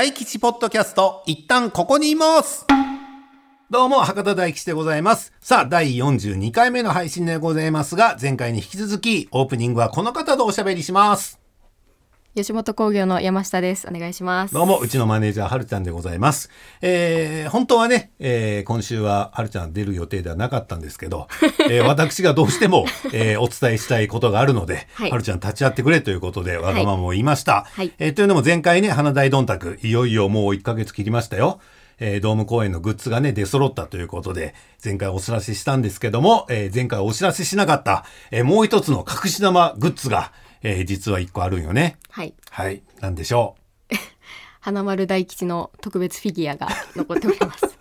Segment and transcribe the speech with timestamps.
[0.00, 2.66] 大吉ポッドキャスト、一旦ここにいます
[3.68, 5.34] どうも、博多大吉でございます。
[5.42, 11.38] さあ、第42回目の配信でございますが、前回に引き続き、オープニングはこの方とおしゃべりします。
[12.36, 13.88] 吉本興業の山下です。
[13.88, 14.54] お願いします。
[14.54, 16.48] どうも、うちのマネージャー、はるちゃんでございます。
[16.80, 21.26] えー、本当はね、えー、今週ははるちゃん出る予定ではなかったんですけど、
[21.68, 27.66] えー、私がどうしても、えー、お伝えしたいことがあるので、はいはるちゃん立ち会ってくれということで、わがままを言いました。
[27.72, 31.58] はいえーというのも前回ね、花大どんたく、いよいよもう1ヶ月切りましたよ。
[31.98, 34.54] えードーム公演のグッズがね、出揃ったということで、
[34.84, 40.30] 前回お知らせしたんですけども、えー前回お知らせしなかった、えーもう一つの隠し玉グッズが、
[40.62, 41.96] えー実は1個あるんよね。
[42.10, 42.34] はい。
[42.50, 43.56] はい、なんでしょ
[43.90, 43.94] う。
[44.60, 47.64] 花丸大吉の特別フィギュアが残っております。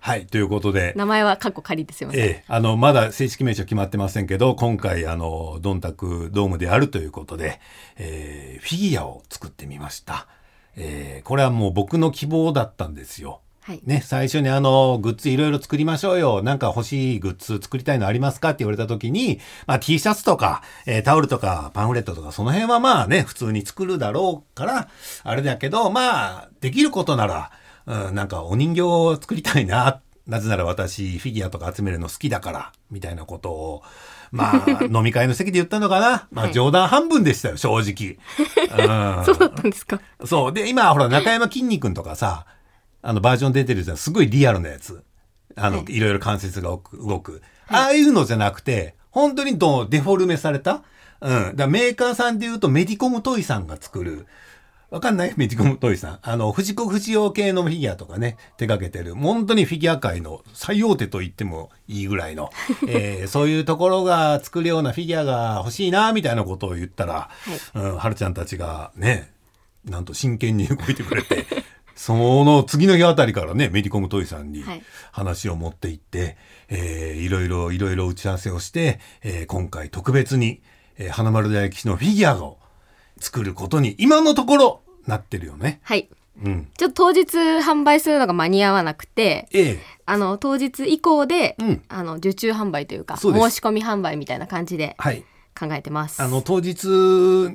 [0.00, 2.18] はい、ということで、名前はカッコ仮ですよね。
[2.18, 7.60] ええ、あの、まだ正式名称決まってませんけど、今回、あの、ドンタクドームであるということで、
[7.96, 10.28] えーフィギュアを作ってみました。
[10.76, 13.40] えーこれはもう僕の希望だったんですよ。
[13.68, 13.82] はい。
[13.84, 16.42] ね、最初にあの、グッズいろいろ作りましょうよ。
[16.42, 24.88] なんか欲しいグッズ作りたいのありますかって言われた時に、まあ T シャツとか、えータオルとかパンフレットとかその辺はまあね、普通に作るだろうから、
[25.22, 27.50] あれだけど、まあ、できることなら、
[27.84, 30.00] うん、なんかお人形を作りたいな。
[30.26, 33.82] なぜなら私、フィギュアとか集めるの好きだから、みたいなことを、
[34.32, 36.26] まあ、 飲み会の席で言ったのかな。
[36.32, 38.16] まあはい冗談半分でしたよ、正直。
[38.86, 40.00] うん そうだったんですか。
[40.24, 40.52] そう。
[40.54, 42.46] で、今、ほら、中山きんに君とかさ、
[43.02, 43.96] あの、バージョン出てるじゃん。
[43.96, 45.02] すごいリアルなやつ。
[45.56, 46.96] あの、はいいろいろ関節が動く。
[46.98, 50.82] 動くああいうのじゃなくて、本当にどうデフォルメされた？
[51.20, 51.56] うん。
[51.56, 54.26] だメーカーさんで言うと、メディコムトイさんが作る、
[54.90, 55.34] わかんない？
[55.36, 56.18] メディコムトイさん。
[56.22, 59.14] あの、藤子不二雄系のフィギュアとかね、手掛けてる。
[59.14, 62.50] 本当にフィギュア界の最大手と言ってもいいぐらいの、
[62.88, 67.28] えーそういうところが作るようなフィギュアが欲しいな、みたいなことを言ったら、
[67.74, 69.30] うん、はるちゃんたちがね、
[69.84, 71.46] なんと真剣に動いてくれて、
[71.98, 76.36] その次の日あたりからね、メディコムトイさんにはい話を持って行って、
[76.68, 80.62] えーいろいろいろいろ打ち合わせをして、えー今回特別に、
[80.96, 82.58] えー花丸大吉のフィギュアを
[83.18, 85.80] 作ることに今のところなってるよね。
[85.82, 86.08] はい。
[86.44, 86.68] うん。
[86.76, 95.24] ちょっと当日販売するのが間に合わなくて、ええあの、当日以降で、うんあの、受注販売というか、申し込み販売みたいな感じではい。
[95.58, 96.22] 考えてます。
[96.22, 96.86] あの、当日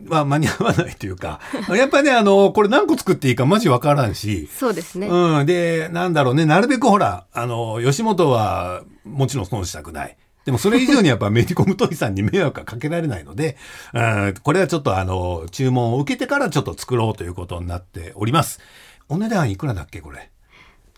[0.10, 1.40] は間に合わないというか、
[1.76, 5.08] やっぱね、あの、これ何個作っていいかマジわからんし、そうですね。
[5.08, 5.46] うん。
[5.46, 10.18] で、なんだろうね、なるべくほら、あの、吉本はもちろん損したくない。
[10.46, 13.56] でもそれ以上にやっぱメディコムトイさんに迷惑はかけられないので、
[13.94, 18.60] うん、これはちょっとあの、注文を受けてからちょっと作ろうということになっております。
[19.08, 20.30] お値段いくらだっけこれ？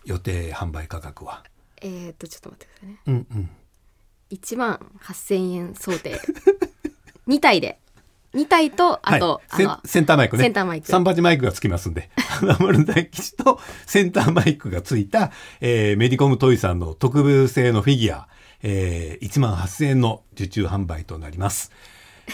[0.04, 1.44] 予定販売価格は。
[1.82, 2.98] えーっと、ちょっと待ってくださいね。
[3.06, 3.50] うんうん。
[4.32, 6.20] 1万8000円想定。
[7.28, 7.78] 2体で。
[8.34, 10.42] 2体と、あと、はい、センあの、センターマイクね。
[10.42, 12.10] センターマイク三八マイクがつきますんで。
[12.16, 18.28] 花丸大吉とセンターマイクがついた、えーメディコムトイさんの特別製のフィギュア、
[18.62, 21.72] えー、1万8000円の受注販売となります。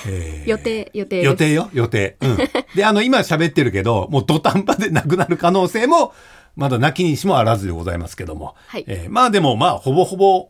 [0.07, 2.17] えー予定予定予定よ、予定。
[2.21, 2.37] うん。
[2.75, 6.13] で、あの、今喋ってるけど、もう土壇場でなくなる可能性も、
[6.57, 8.57] まだなきにしもあらずでございますけども。
[8.67, 10.49] はいえーまあでも、まあ、ほぼほぼ、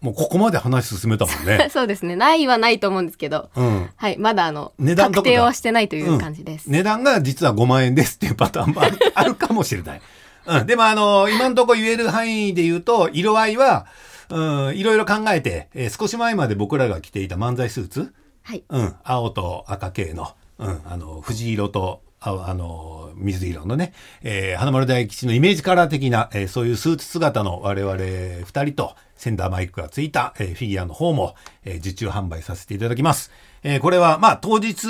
[0.00, 1.68] もうここまで話進めたもんね。
[1.72, 2.16] そうですね。
[2.16, 3.90] ないはないと思うんですけど、うん。
[3.96, 6.66] はい、まだあの、値段確定はしてないという感じです。
[6.66, 8.82] うん値段が実は5万円ですっていうパターンも
[9.14, 10.00] あるかもしれない。
[10.46, 13.86] うん、でもあの、今のところ言える範囲で言うと、色合いは、
[14.28, 18.62] うん、いろいろ考えて、えー少し前まで僕らが着ていた漫才スーツ、はい。
[18.68, 27.96] うん、青と赤系の、うん、あの、藤色と、ああの、水色のね、えー花丸大吉のイメージカラー的な、えーそういうスーツ姿の我々
[28.44, 31.34] 二人と、センターマイクがついた、えーフィギュアの方も、
[31.64, 33.30] えー受注販売させていただきます。
[33.62, 34.86] えーこれは、まあ、当日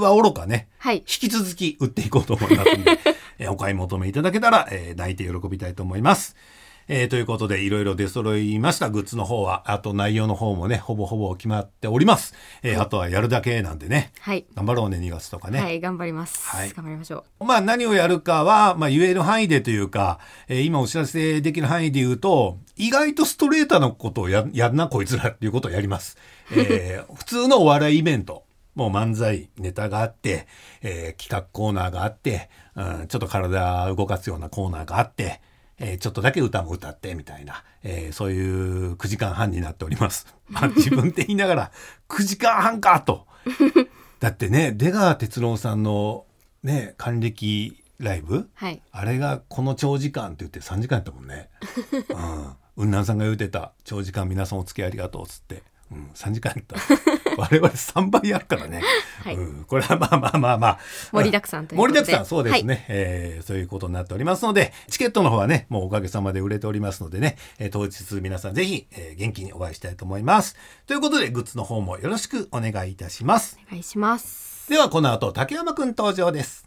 [0.00, 0.98] はおろかね、はい。
[0.98, 2.98] 引き続き売っていこうと思いますので、
[3.40, 6.36] えーお買い求めいただけたら、えー泣いて喜びたいと思います。
[6.86, 8.90] えーということで、いろいろ出揃いました。
[8.90, 12.34] グッズの方は、あと内容の方もね、ほぼほぼ決まっております。
[12.62, 14.44] えーあとはやるだけなんでね、はい。
[14.54, 15.60] 頑張ろうね、2月とかね。
[15.60, 16.46] はい、頑張ります。
[16.46, 17.44] はい頑張りましょう。
[17.44, 26.18] まあ何をやるかは、まあ言える範囲でというか、えー今お知らせできる範囲で言うと、意外とストレートなことをややんなこいつらっていうことをやります。
[26.52, 28.44] えー 普通のお笑いイベント。
[28.74, 30.46] もう漫才ネタがあって、
[30.82, 35.40] えー企画コーナーがあって、うん、ちょっと体動かすようなコーナーがあって、
[35.84, 40.26] えーちょっとだけ歌も歌ってみたいな、えーそういう9時間半になっております。
[40.48, 41.72] まあ自分で言いながら、
[42.08, 43.26] 9時間半かと。
[44.20, 46.24] だってね、出川哲朗さんの
[46.62, 48.80] ね、還暦ライブはい。
[48.90, 51.50] あれがこの長時間って言って3時間やったもんね。
[51.92, 52.56] うん。
[52.76, 55.62] 雲南さんが言うてた長時間皆さんお付き合いありがとうっつって。
[55.92, 56.76] うん、3時間やった。
[57.36, 58.82] 我々3倍やるからね、
[59.22, 59.34] はい。
[59.34, 60.78] うん、これはまあまあまあまあ。
[61.12, 62.00] 盛りだくさんということで。
[62.00, 70.56] 盛りだくさんそうですね、えーそういうことになっておりますのでチケットの方はねもうおかげさまで売れておりますのでね、えー当日皆さんぜひ、えー元気にお会いしたいと思います。
[70.86, 73.58] ということでグッズの方もよろしくお願いいたします。
[73.68, 74.68] お願いします。
[74.68, 76.66] ではこの後竹山くん登場です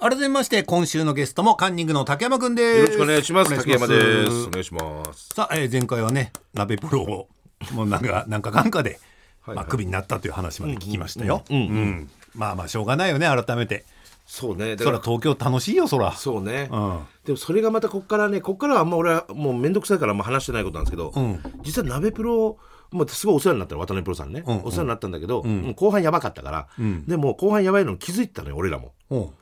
[0.00, 3.54] 改めまして今週のゲストもカンニングの竹山くんですよろしくお願いします。
[3.54, 4.46] 竹山です。
[4.46, 5.28] お願いします。
[5.34, 7.28] さあ、えー前回はね鍋プロを
[7.74, 8.98] もうなんかなんかかんかで、
[9.42, 11.44] はいまあ、クビになったという話まで聞きましたよ。
[11.50, 13.84] うんうんうんうんまあまあしょうがないよね改めて。
[14.26, 14.78] そうね。
[14.78, 16.12] そらら東京楽しいよそら。
[16.12, 16.70] そうね。
[16.72, 22.56] うんでもそれがまたこっからね、こっからはあんま俺はもう面倒くさいからあんま話してないことなんですけど、ん実は鍋プロ、
[22.90, 29.34] もうすごいお世話になったの渡辺プロさんね、んうんお世話になったんだけど、もう後半やばかったから、んでも後半やばいのに気づいてたのよ俺らも。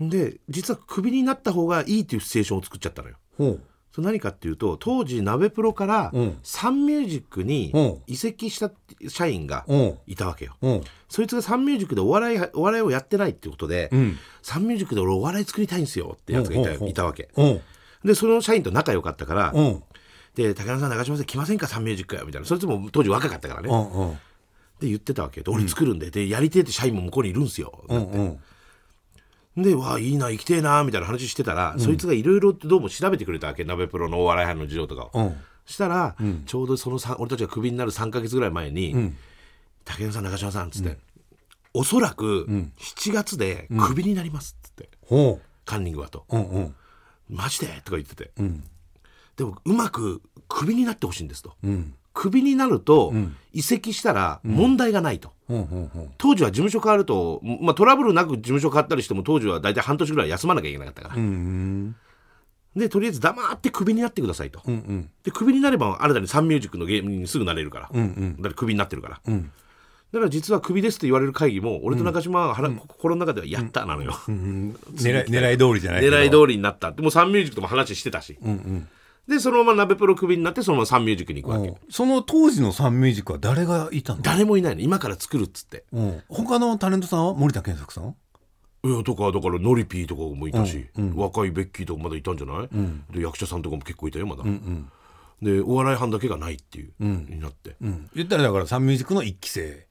[0.00, 3.16] で実はクビになった方がいいっていうシチュエーションを作っちゃったのよ。
[3.38, 3.60] ほう。
[3.92, 6.38] それ何かっていうと当時鍋プロからうん。
[6.42, 8.02] サンミュージックにうん。
[8.06, 8.72] 移籍した
[9.08, 9.98] 社員がうん。
[10.06, 10.56] いたわけよ。
[10.62, 10.82] うん。
[11.08, 14.18] そいつがサンミュージックでお笑いお笑いをやってないってことで、うん。
[14.42, 17.28] サンミュージックで俺お笑い作りたいんですよってやつがいた,、いたわけ。
[17.36, 17.60] うん。
[18.04, 19.82] でその社員と仲良かったから、うん。
[20.34, 22.48] で高山さん中島さん来ませんかサンミュージックやみたいな。
[22.48, 23.90] そいつも当時若かったからね、うん。
[23.92, 24.18] うん。
[24.80, 28.04] で言ってたわけで俺作るんで,、でやりてえって社員も向こうにいるんすよ、うん。
[28.10, 28.38] うん
[29.56, 35.36] でわあいいな生きてえなみたいな話してたら、そいつがいろいろどうも調べてくれたわけ鍋プロのお笑い班の事情とかを、うん。
[35.66, 36.16] したら、
[36.46, 39.16] ちょうどそのさ俺たちがクビになる3か月ぐらい前に「ん。
[39.84, 40.98] 竹山さん中島さん」っつって、
[41.72, 42.46] おそらく
[42.78, 46.24] 7月でクビになります」っつって、ほカンニングはと。
[46.28, 46.74] ううんうん
[47.30, 48.64] 「マジで?」とか言ってて、ん。
[49.36, 51.54] でもうまくクビになってほしいんですと。
[51.62, 51.94] うん。
[52.12, 53.12] クビになると、
[53.52, 55.33] 移籍したら問題がないと、うんうんうん
[56.18, 61.96] 当時は事務所変わると、まあ、トラブルなく事務所変わったりしても当時は大体半年ぐらい休まなきゃいけなかったから、うん
[62.76, 65.10] でとりあえず黙ってクビになってくださいと、うんうん。
[65.22, 68.42] でクビになれば新たにサンミュージックのゲームにすぐなれるから、うんうん。
[68.42, 69.52] だってクビになってるから、ん。
[70.12, 76.90] だから実はクビですって言われる会議も俺と中島は腹、心の中ではやったなのよ、 狙い狙い通りじゃない狙い通りになった。
[76.90, 78.88] でもうサンミュージックとも話してたし、うんうん
[79.28, 81.76] でそのまま鍋プロクビになってそのままサンミュージックに行くわけ、うん。
[81.90, 84.22] その当時のサンミュージックは誰がいたの？
[84.22, 84.82] 誰もいないの。
[84.82, 85.84] 今から作るっつって。
[85.92, 86.22] うん。
[86.28, 88.14] 他のタレントさんは森田健作さん？
[88.84, 92.68] いやとかだからノリピーとかもいたし、若いベッキーとかまだいたんじゃない、
[93.10, 94.44] で役者さんとかも結構いたよまだ、
[95.40, 98.10] でお笑い班だけがないっていう、になって、うん。
[98.14, 99.86] 言ったらだからサンミュージックの一期生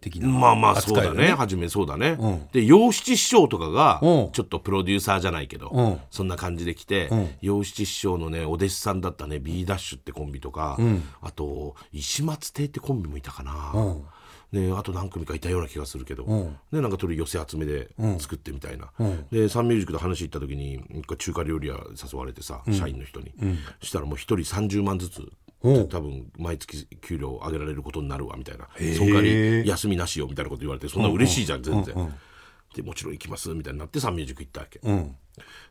[0.00, 1.28] 的なまあまあそうだね。
[1.32, 2.48] 初めそうだね、うん。
[2.52, 4.32] で洋七師匠とかがうん。
[4.32, 6.00] ちょっとプロデューサーじゃないけど、うん。
[6.10, 7.28] そんな感じで来て、ん。
[7.40, 11.02] 洋七師匠のねお弟子さんだったね B ダッシュってコンビとか、ん。
[11.20, 14.04] あと石松亭ってコンビもいたかな、うん。
[14.52, 16.56] であと何組かいたような気がするけど、ん。
[16.72, 19.26] でなんかとり寄せ集めで作ってみたいな、ん。
[19.30, 23.32] でサンミュージックで話行った時になんか中華料理屋誘われてさ、社員の人に、
[23.80, 28.68] そしたらもう一人30万ずつうん多分毎月給料上げられることになるわみたいな。
[28.96, 32.14] その代わり休みなしよみたいなこと言われてそんな嬉しいじゃん全然、うんうん。
[32.74, 35.16] でもちろん行きますみたいになってサンミュージック行ったわけ、うん。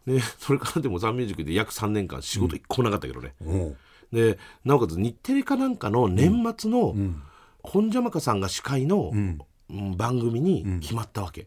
[0.05, 3.77] でそれからでもサンミュージックで約3年間仕事一個もなかったけどね、うん。
[4.11, 6.95] でなおかつ日テレかなんかの年末の
[7.63, 9.39] 本邪魔かさんが司会の、うん。
[9.97, 11.45] 番組に決まったわけ、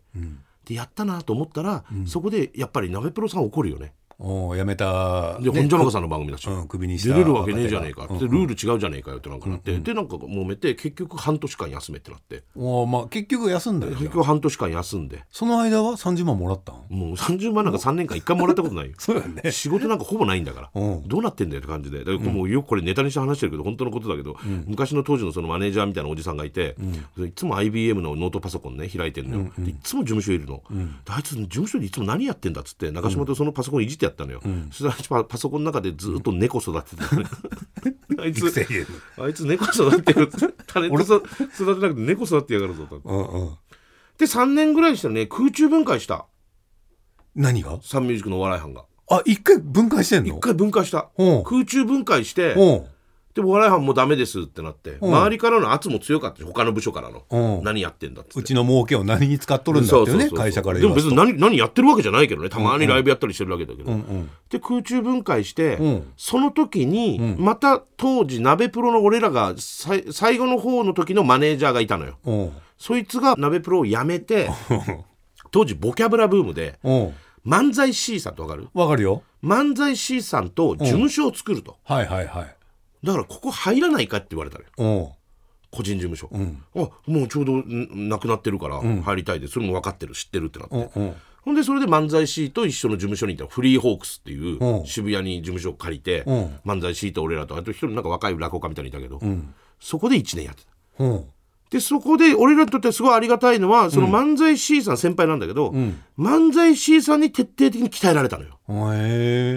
[0.65, 8.05] でやったなと思ったら、そこでやっぱり鍋プロさん怒るよねおー辞めたで、本邪魔かさんの番組だし、うんクビに出れるわけねえじゃねえか。
[8.05, 12.45] って、うんルール違うじゃねえかよってなんかなって、でなんか揉めて結局半年間休めってなって。
[12.55, 15.25] おーまあ結局休んだよ結局半年間休んで。
[15.31, 16.77] その間は30万もらったん？
[16.89, 18.87] もう30万なんか3年間1回もらったことない。
[18.89, 19.51] よ そうだね。
[19.51, 21.09] 仕事なんかほぼないんだから、うん。
[21.09, 22.05] どうなってんだよって感じで。
[22.05, 24.37] だからもうよくこれネタにして話してるけど本当のことだけど、
[24.67, 26.77] 昔の当時のそのマネージャーみたいなおじさんがいて、
[27.19, 34.41] いつも IBM のノートパソコンね開いてるのよ、でいつも事務所いるの、であいつ事務所でいつも何やってんだっつって中島とそのパソコンいじってやったのよ、
[34.71, 37.17] そしたらパソコンの中でずっと猫育ててた。
[37.17, 37.29] の ね
[38.19, 38.45] あいつ
[39.19, 40.31] あいつ猫育ててる。
[40.67, 43.01] タレント育てなくて猫育ててやがるぞと。
[43.05, 43.57] うんうん。
[44.19, 46.27] で3年ぐらいしたらね空中分解した。
[47.35, 47.81] 何が？
[47.83, 48.85] サンミュージックのお笑い班が。
[49.11, 50.37] あ一回分解してんの？
[50.37, 51.11] 一回分解した。
[51.19, 51.45] うん。
[51.45, 52.85] 空中分解してうん
[53.35, 55.15] でもお笑い班もうダメですってなってうん。
[55.15, 57.23] 周りからの圧も強かったし他の部署からの。
[57.31, 57.65] うん。
[57.65, 58.41] 何やってんだっつって。
[58.41, 61.15] うちの儲けを何に使っとるんだっていうね会社からでも言わすと。
[61.17, 64.31] 別に何何やってるわけじゃないけどねたまにライブやったりしてるわけだけど、うんうん。
[64.51, 66.13] で空中分解して、ん。
[66.17, 72.19] その時に、また当時鍋プロの俺らがさい最後の方の時のマネージャーがいたのよ。
[72.25, 72.53] うん。
[72.77, 74.51] そいつが鍋プロを辞めて
[75.51, 77.15] 当時ボキャブラブームでうん。
[77.45, 78.69] 漫才 C さんってわかる？
[78.73, 79.23] わかるよ。
[79.43, 82.57] 漫才 C さんと事務所を作ると、はいはいはい
[83.05, 84.71] だからここ入らないかって言われたのよ。
[84.79, 85.09] う。
[85.09, 85.23] ん
[85.75, 86.63] 個人事務所、ん。
[86.77, 91.09] あもうちょうどんなくなってるから入りたいでそれも分かってる知ってるってなって、うんう。
[91.09, 94.83] んほんでそれで漫才師と一緒の事務所にいたフリーホークスっていうう。
[94.83, 96.33] ん渋谷に事務所を借りてう。
[96.33, 99.21] ん漫才師と俺らとあと一人なんか若い落語家みたいにいたけど、
[99.81, 100.65] そこで1年やって
[100.99, 101.05] た。
[101.05, 101.07] う。
[101.09, 101.25] ん
[101.73, 105.73] でそこで俺らにとってはすごいありがたいのはその漫才師さん先輩なんだけど、
[106.19, 108.59] 漫才師さんに徹底的に鍛えられたのよ。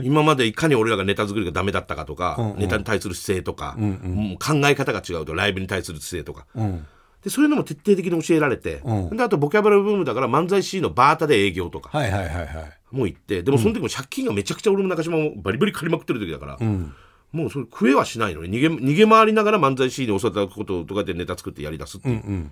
[0.02, 2.60] 今までいかに俺らがネタ作りがダメだったかとか、うんうん。
[2.60, 6.46] ネタに対する姿勢とか、もう考え方が違うとライブに対する姿勢とか。
[6.56, 6.88] うん。
[7.22, 9.18] でそういうのも徹底的に教えられて、うん。
[9.18, 12.48] であとボキャブラブームだから漫才師のバータで営業とかはいはいはいはい。
[12.92, 16.94] も行ってでもその時も借金がめちゃくちゃ俺も中島もバリバリ借りまくってる時だから、うん
[17.36, 22.52] もうそれ食えはしないのに逃げ逃げ回りながら漫才師に教わったこととかでネタ作ってやりだすっていう,、うん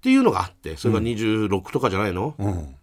[0.00, 2.74] っていうのがあってそれが26とかじゃないの、うん。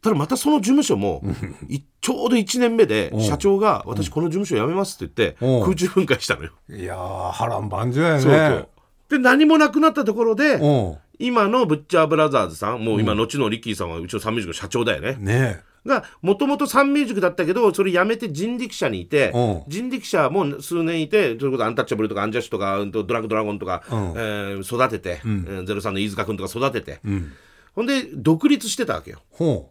[0.00, 1.22] ただまたその事務所も
[1.68, 5.56] いちょうど1年目で社長が「私この事務所辞めます」って言うん。
[5.56, 6.52] って空中分解したのよ。
[6.70, 8.20] いやー波乱万丈やね。
[8.20, 8.68] そうそう。
[9.10, 15.12] で何もなくなったところでう今のブッチャーブラザーズさんもう今後のリッキーさんはうちのサンミュージックの社長だよね。
[15.14, 19.62] んねがもともとサンミュージックだったけどそれ辞めて人力車にいてうん。
[19.66, 23.98] 人力車も数年いてそれこそアンタッチャブルとかアンジャッシュとかドラッグドラゴンとか、うん。
[24.16, 25.20] えー育てて、
[25.64, 27.32] ゼロさんの飯塚君とか育てて、ん。
[27.74, 29.20] ほんで独立してたわけよ。
[29.30, 29.70] ほ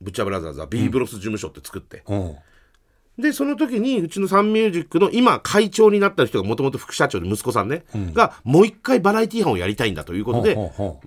[0.00, 2.36] ブッチャーブラザーズは B ブロス事務所って作って、ううん
[3.18, 11.00] でその時にうちのサンミュージックの今会長になった人がもともと副社長で息子さんね、がもう一回バラエティー班をやりたいんだということで、ほうほ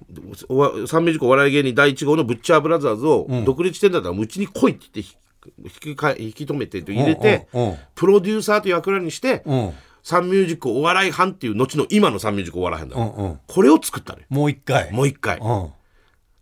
[0.50, 5.26] おわサンミュージックお笑い芸人第1号のブッチャーブラザーズを独立してんだったらうちに来いって言って
[5.64, 7.78] 引きか引き止めてと入れてうんうんうん。
[7.96, 9.74] プロデューサーという役割にしてううん。
[10.04, 13.40] サンミュージックお笑い班っていう後の今のサンミュージックお笑い班だ、うんうん。
[13.48, 14.26] これを作ったのよ。
[14.30, 14.92] もう一回。
[14.92, 15.40] もう一回。
[15.40, 15.70] うん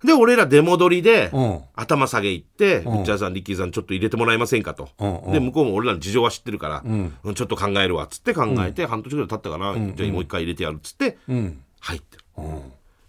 [0.03, 1.59] で俺ら出戻りでうん。
[1.75, 4.89] 頭下げ行ってブッチャーさんリッキーさんちょっと入れてもらえませんかと。
[4.99, 5.31] うんうん。
[5.33, 7.35] で向こうも俺らの事情は知ってるからうん。
[7.35, 11.61] ちょっと考えるわっつって考えて半年ぐらい経ったかなじゃあもう一回入れてやるっつってうん。
[11.79, 12.23] 入ってる。
[12.37, 12.61] うん。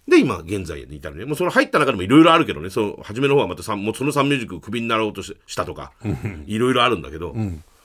[0.07, 1.25] で今現在に至るね。
[1.25, 2.71] もうその入った中でもいろいろあるけどね。
[2.71, 5.93] その初めの方はまたさもうそのサンミュージッククビになろうとししたとか
[6.47, 7.35] いろいろあるんだけど、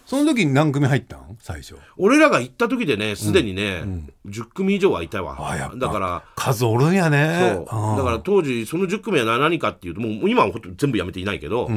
[0.09, 1.37] その時に何組入ったん？
[1.39, 1.75] 最初。
[1.95, 3.83] 俺らが行った時でねすでにね、
[4.25, 5.37] 10組以上はいたわ。
[5.77, 7.63] だから数おるんやね。
[7.69, 7.97] そう。
[7.97, 11.69] だから当時その10組は何かっていうともう今はほんと全部やめていないけど、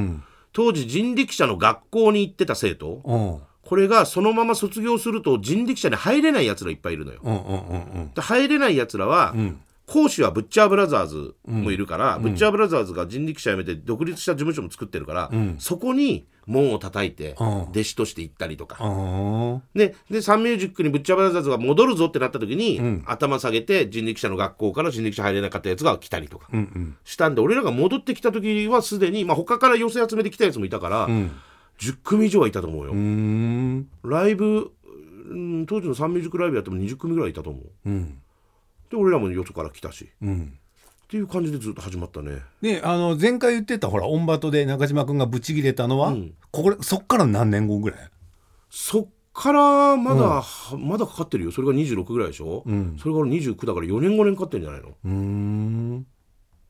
[0.54, 3.38] 当時人力車の学校に行ってた生徒うん。
[3.64, 7.20] これがそのまま卒業すると人力車に入れないやつらいっぱいいるのよ。
[7.22, 8.12] うんうんうんうん。
[8.14, 9.34] で入れないやつらは、
[9.92, 17.62] 講師はブッチャーブラザーズもいるから、ブッチャーブラザーズが人力車辞めて独立した事務所も作ってるから、そこに門を叩いてうん。
[17.64, 26.48] 弟子として行ったりとか、うんででサンミュージックにブッチャーブラザーズが戻るぞってなった時に、頭下げて人力車の学校から人力車入れなかったやつが来たりとか。
[26.54, 26.96] うんうん。
[27.04, 32.92] したんで、俺らが戻ってきた時はすでに、まあ、他から寄せ集めてきたやつもいたから、10組以上はいたと思うよ。
[34.04, 34.72] ライブ、
[35.28, 37.90] うん、当時のサンミュージックライブやっても20組ぐらいいたと思う。
[38.92, 40.58] うんで俺らもよそから来たし、うん。
[41.04, 42.38] っていう感じでずっと始まったね。
[42.60, 46.14] であの前回言ってたほらオンバトで中島君がブチギレたのは、
[46.50, 48.00] これそっから何年後ぐらい？
[48.70, 50.42] そっからまだ、
[50.78, 51.52] まだかかってるよ。
[51.52, 52.64] それが26ぐらいでしょ、
[52.98, 54.88] それから29だから4年5年かかってるんじゃないの？
[54.88, 56.06] うーん。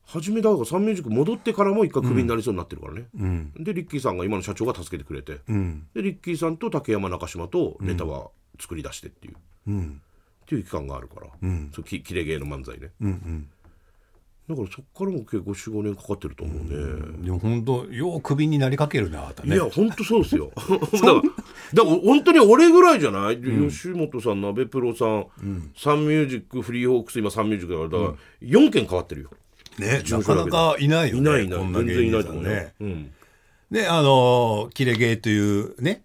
[0.05, 3.53] 初めだからサンミュージック戻ってからも一回クビになりそうになってるからね、うん。
[3.57, 5.87] でリッキーさんが今の社長が助けてくれて、うん。
[5.93, 9.35] でリッキーさんと竹山中島とネタは作り出してっていう、
[9.67, 10.01] うん
[10.43, 11.71] っていう期間があるから、ん。
[11.73, 12.91] そうききれ芸の漫才ね。
[13.01, 13.49] うんうん。
[14.49, 19.55] だからそっからも結構45年かかってると思うね、でも本当ようクビになりかけるなあたね。
[19.55, 20.51] いや本当そうですよ。
[20.59, 21.25] だからだか
[21.73, 25.27] ら本当に俺ぐらいじゃない、吉本さん鍋プロさん、
[25.77, 29.29] サンミュージックフリーホークス今サンミュージックだからだから4件変わってるよ、
[29.79, 32.73] ねなかなかいないよねいないいない全然いないと思うね。
[32.81, 33.11] うん。
[33.71, 36.03] であのキレゲーというね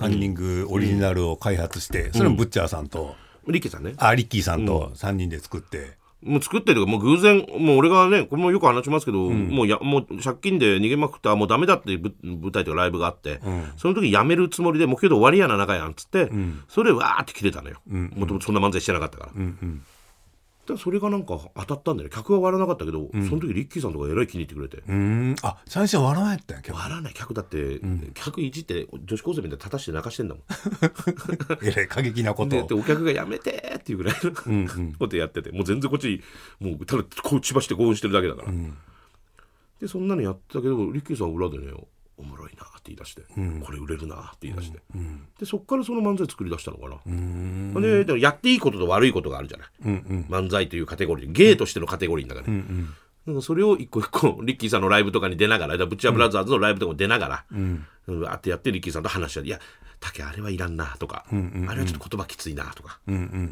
[0.00, 3.16] カンニングオリジナルを開発して、それもブッチャーさんと、
[3.48, 3.94] リッキーさんね。
[3.96, 13.40] あリッキーさんと3人で作って、もう作ってるもう偶然もう俺がねこれもよく話しますけど、もうやもう借金で逃げまくったもうダメだっていう舞舞台とかライブがあって、
[13.76, 16.30] その時辞めるつもりでもうけど終わりやな中やんっつって、
[16.68, 17.80] それでわーって切れたのよ。
[17.86, 19.40] もともとそんな漫才してなかったから、だ
[20.70, 22.14] からそれがなんか当たったんだよね。
[22.14, 25.36] 客は笑わなかったけど、その時リッキーさんとかえらい気に入ってくれて、うーん。
[25.42, 27.14] あ最初は笑わんやったんや今笑わない。
[27.14, 27.80] 客だって、
[28.14, 30.44] 客いじって女子高生みたいに立たして泣かしてんだもん。
[31.60, 32.62] 日 えらい過激なことを。
[32.62, 36.22] ででお客がやめてっていうぐらいのことやっててもう全然こっち
[36.58, 38.52] もうただこう千葉して興奮してるだけだから、
[39.80, 41.72] でそんなのやってたけどリッキーさんは裏でね
[42.16, 43.22] おもろいなって言い出して、
[43.64, 44.78] これ売れるなって言い出して、
[45.38, 49.68] でそっからその漫才作り出したのかな、ででもやっていいことと悪いことがあるじゃない、
[50.28, 51.32] 漫才というカテゴリー。
[51.32, 52.50] 芸としてのカテゴリーの中で、
[53.26, 57.86] なんかそれを一個一個リッキーさんのライブとかに出ながらブッチャーブラザーズのライブとかも出ながら、うん、
[58.20, 59.60] わーってやってリッキーさんと話し合って「いや
[60.00, 62.98] 竹あれはいらんな」とか、あれはちょっと言葉きついな」とか、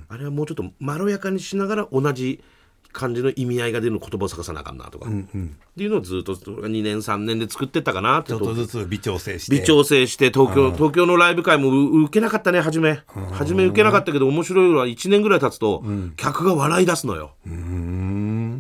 [0.08, 2.42] あれはもうちょっとまろやかにしながら同じ
[2.92, 5.12] 感じの意味合いが出る言葉を探さなあかんなとか、っ
[5.76, 9.56] ていうのをずっと2年3年で作ってったかなってちょっとずつ微調整して。
[9.58, 13.00] 微調整して東京東京のライブ会もう受けなかったね初め。
[13.32, 15.84] 初め受けなかったけど面白いのは1年ぐらい経つと、
[16.16, 17.32] 客が笑い出すのよ。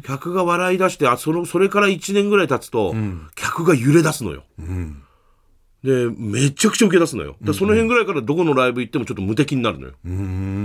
[0.04, 2.94] 客が笑い出してあそのそれから1年ぐらい経つと、
[3.34, 4.44] 客が揺れ出すのよ、
[5.84, 7.36] でめちゃくちゃ受け出すのよ。
[7.40, 9.94] でその辺ぐらいからどこのライブ行ってもちょっと無敵になるのよ。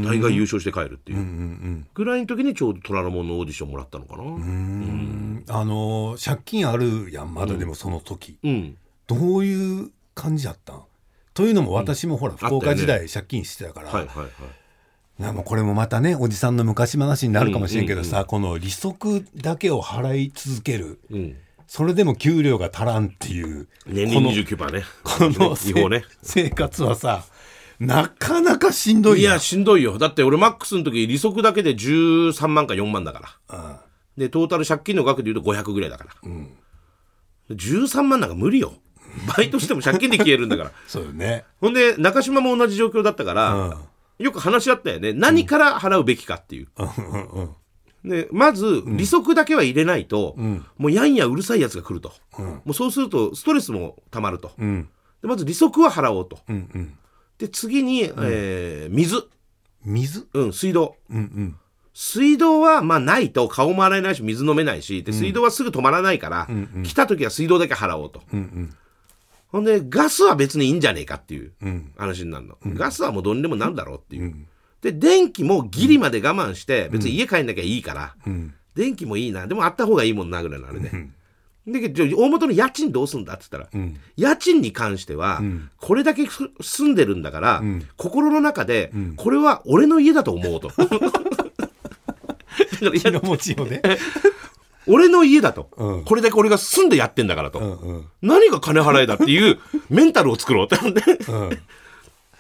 [0.10, 1.86] 大概優勝して帰るっていう。
[1.94, 4.24] ぐらいの時にちょうど虎ノ門のオーディションもらったのかな。
[4.24, 10.82] うん、あの借金あるやんまだでもその時、うん、どういう感じだったん？
[11.36, 14.28] というのも私もほら、福岡時代借金してたから、はいはいはい。
[15.22, 21.36] なもうこれもまたねおじさんの昔話になるかもしれんけどさ、この利息だけを払い続ける、うん
[21.76, 24.84] それでも給料が足らんっていう年利29%ね。
[25.02, 26.04] この違法ね。
[26.22, 27.24] 生活はさ
[27.80, 29.98] なかなかしんどいいやしんどいよ。
[29.98, 33.82] だって俺マックスの時利息だけで13万か4万だから。
[34.16, 36.32] でトータル借金の額でいうと500ぐらいだから、
[37.50, 38.76] 13万なんか無理よ。
[39.36, 40.72] バイトしても借金で消えるんだから。
[40.86, 41.44] そうよね。
[41.60, 43.52] ほんで中島も同じ状況だったから、
[44.20, 44.26] うん。
[44.26, 45.12] よく話し合ったよね。
[45.14, 46.68] 何から払うべきかっていう、
[48.06, 50.36] でまず利息だけは入れないと、
[50.78, 54.90] もうやんやうるさいやつが来ると、もうそうするとストレスもたまると、うん。
[55.22, 56.98] でまず利息は払おうと、うんうん。
[57.38, 59.24] で次に、えー水、
[59.86, 60.28] 水？
[60.34, 60.98] うん、水道。
[61.10, 61.56] うんうん。
[61.94, 65.04] 水道はまあないと顔も洗えないし水飲めないし。
[65.04, 66.48] で水道はすぐ止まらないから、
[66.84, 68.76] 来た時は水道だけ払おうと、うんうん。
[69.48, 71.94] ほんでガスは別にいいんじゃねえかっていううん。
[71.96, 74.36] 話になるの、ガスはもうどんでもなるだろうっていう、
[74.84, 78.54] で電気もギリまで我慢して別に家帰んなきゃいいから、うん。
[78.76, 79.48] 電気もいいな。
[79.48, 80.92] でもあった方がいいもんなぐらいのあれで、
[81.66, 83.98] でじゃあ大元の家賃どうすんだって言ったら、ん。
[84.18, 85.42] 家賃に関しては、
[85.78, 87.64] これだけふ住んでるんだから、
[87.96, 90.70] 心の中で、これは俺の家だと思うと。
[92.92, 93.82] 気の持ちよね。
[94.86, 96.04] 俺の家だと、うん。
[96.04, 98.06] これだけ俺が住んでやってんだからと、うんうん。
[98.22, 99.60] 何が金払いだっていう
[99.90, 101.50] メンタルを作ろうってでうん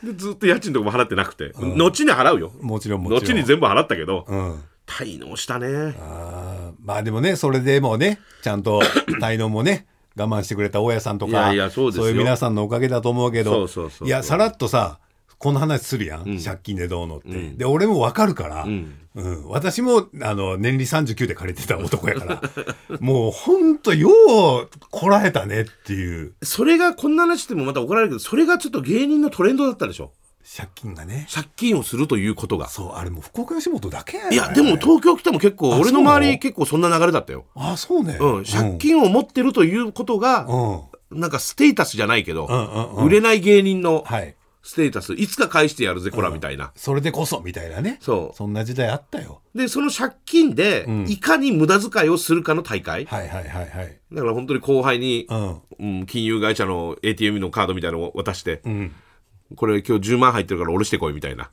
[0.03, 2.51] でずっと家賃とかも払ってなくて、後に払うよ。
[2.61, 3.23] もちろんもちろん。
[3.23, 4.63] 後に全部払ったけど、うん。
[4.85, 5.95] 滞納したね。
[5.99, 6.73] あー。
[6.83, 8.81] まあでもねそれでもねちゃんと
[9.21, 9.87] 滞納もね
[10.17, 12.09] 我慢してくれた大家さんとかいやいやそうですよ。
[12.09, 13.51] いう皆さんのおかげだと思うけど。
[13.51, 14.07] そうそうそうそう。
[14.07, 14.99] いやさらっとさ
[15.43, 18.95] この話するやん、借金でどうのって、で俺も分かるから、うん。
[19.49, 22.41] 私もあの年利39で借りてた男やから。
[23.01, 26.33] もうほんとようこらえたねっていう。
[26.41, 30.13] それがこんな話してもまた怒られるけどそれがちょっと芸人のトレンドだったでしょ？
[30.57, 31.27] 借金がね。
[31.31, 32.69] 借金をするということが。
[32.69, 34.35] そうあれもう福岡吉本だけやね。
[34.35, 38.17] いやでも東京来ても結構あ俺の周り結構そんな流れだったよ、あそうね。
[38.19, 40.45] うん、借金を持ってるということが、
[41.11, 41.19] うん。
[41.19, 43.05] なんかステータスじゃないけど、んうんうん。
[43.05, 47.97] 売れない芸人のはいステータスいつか返してやるぜこらみたいな、それでこそみたいなね。
[47.99, 48.35] そう。
[48.35, 49.41] そんな時代あったよ。
[49.53, 53.99] でその借金でいかに無駄遣いをするかの大会、はいはいはいはい。
[54.11, 55.61] だから本当に後輩に、うん。
[55.79, 58.93] うん金融会社の ATM のカードみたいなのを渡して、ん。
[59.55, 61.49] これ今日10万入ってるから下ろしてこいみたいな、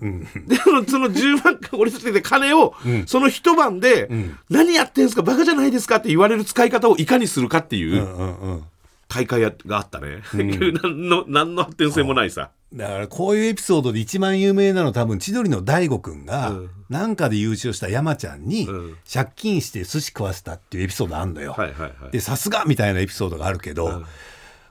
[0.46, 2.74] でそのその10万下ろしてて金を、
[3.06, 4.08] その一晩で、
[4.48, 8.02] 何やってんすかバカじゃないですかって言われる使い方をいかにするかっていう。
[8.02, 8.64] うんうんうん
[9.10, 16.54] 大会やがあったね、 何の何の発展性もないさ、だからこういうエピソードで一番有名なの多分千鳥の大悟くんが
[16.88, 18.96] なんかで優勝した山ちゃんにん。
[19.12, 21.52] 借金して寿司食わせたっていうエピソードあんのよ。
[21.58, 22.12] はいはいはい。
[22.12, 24.04] でさすがみたいなエピソードがあるけど、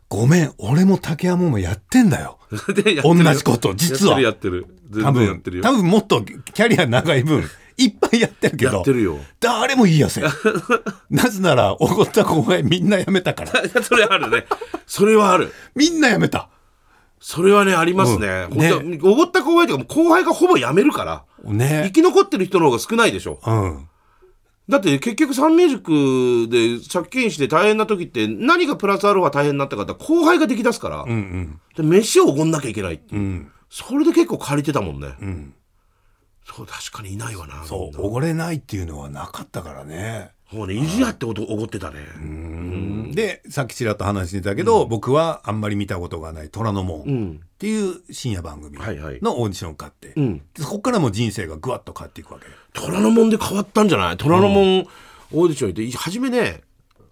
[0.07, 2.39] ごめん俺も竹山もやってんだよ。
[3.03, 4.13] 同じこと実は。
[4.13, 5.63] 多分然やってるよ。
[5.63, 7.43] 多分もっとキャリア長い分
[7.79, 9.17] いっぱいやってるけどやってるよ。
[9.39, 10.23] 誰も言いやせん。
[11.09, 13.81] なぜならおごった後輩みんな辞めたから。
[13.81, 14.45] それあるね。
[14.85, 15.53] それはある。
[15.75, 16.49] みんな辞めた。
[17.21, 18.57] それはねありますね,、うん。
[18.57, 18.99] ね。
[19.01, 21.91] おごった後輩とかも後輩がほぼ辞めるから生ね。
[21.93, 23.39] き残ってる人の方が少ないでしょ。
[23.45, 23.87] うん。
[24.67, 31.59] だって結局サンミュージックで借金して大変な時って何がプラスアルファ大変になったかって後輩ができだすから、うんうん。
[31.75, 33.51] で飯をおごんなきゃいけないっていう、うん。
[33.69, 35.53] それで結構借りてたもんね、ん
[36.55, 40.31] そう確かにいないわなそうおごれないっていうのはなかったからね。
[40.51, 41.99] もうね意地やっておごってたね、
[43.13, 47.35] でさっきちらっと話してたけど、僕はあんまり見たことがない「虎ノ門」ん。
[47.35, 50.15] っていう深夜番組のオーディションを買って、
[50.57, 52.47] そこからも人生がぐわっと変わっていくわけ。
[52.73, 54.17] 虎ノ門で変わったんじゃない？
[54.17, 56.61] 虎ノ門オーディション行って初めね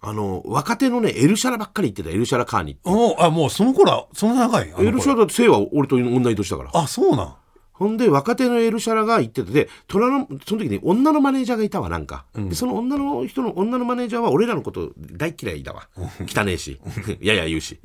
[0.00, 4.74] あの若手のねエルシャラばっかり行ってたエルシャラカーにおあもうその頃はそんな長い？
[4.80, 6.70] エルシャラだって姓は俺と同い年だから。
[6.74, 7.34] あそうなん
[7.78, 15.88] ほんで若手のエルシャラが行っててで虎のその時に女のマネージャーがいたわなんか、でその女の人の女のマネージャーは俺らのこと大嫌いだわ。
[16.26, 16.80] 汚ねえし。
[17.20, 17.78] やや言うし、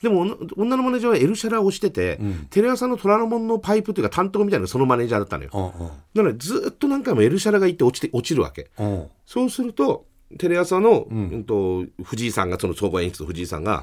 [0.00, 5.90] でも女女のマネージャーはエルシャラをしてて、テレ朝の虎ノ門のパイプというか担当みたいなそのマネージャーだったのよ、うんうん。
[6.14, 8.70] だからずっと何回もエルシャラが行って落ちて落ちるわけ。
[8.78, 9.06] うん。
[9.26, 10.05] そうすると
[10.38, 11.44] テレ朝の、うん。
[11.44, 13.82] と藤井さんがその総合演出の藤井さんが、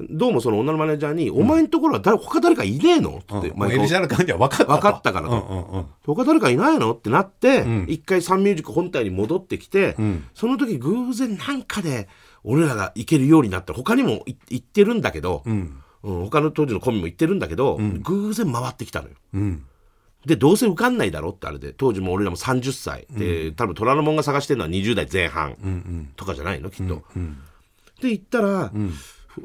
[0.00, 3.70] どうもその女のマネージャーに「お前んところは誰他誰かいねえの?」って、うん。
[3.70, 4.72] エルシャラ感じは分かったと。
[4.72, 5.34] 分かったからと。
[5.34, 5.86] うんうんうん。
[6.06, 6.92] 他誰かいないの？
[6.94, 7.86] ってなって、ん。
[7.88, 10.24] 一回サンミュージック本体に戻ってきて、ん。
[10.34, 12.08] その時偶然なんかで
[12.42, 13.74] 俺らが行けるようになった。
[13.74, 15.76] 他にもい行ってるんだけど、うん。
[16.02, 16.24] うん。
[16.24, 19.14] 他の当時のコンビも行ってるんだけど、偶然回ってきたのよ。
[19.34, 19.62] うん
[20.26, 27.02] でどうせ受かんないだろってあれで当時も俺らも30歳で、多分虎ノ門が探してるのは20代前半とかじゃないのきっと。
[28.00, 28.72] で行ったら、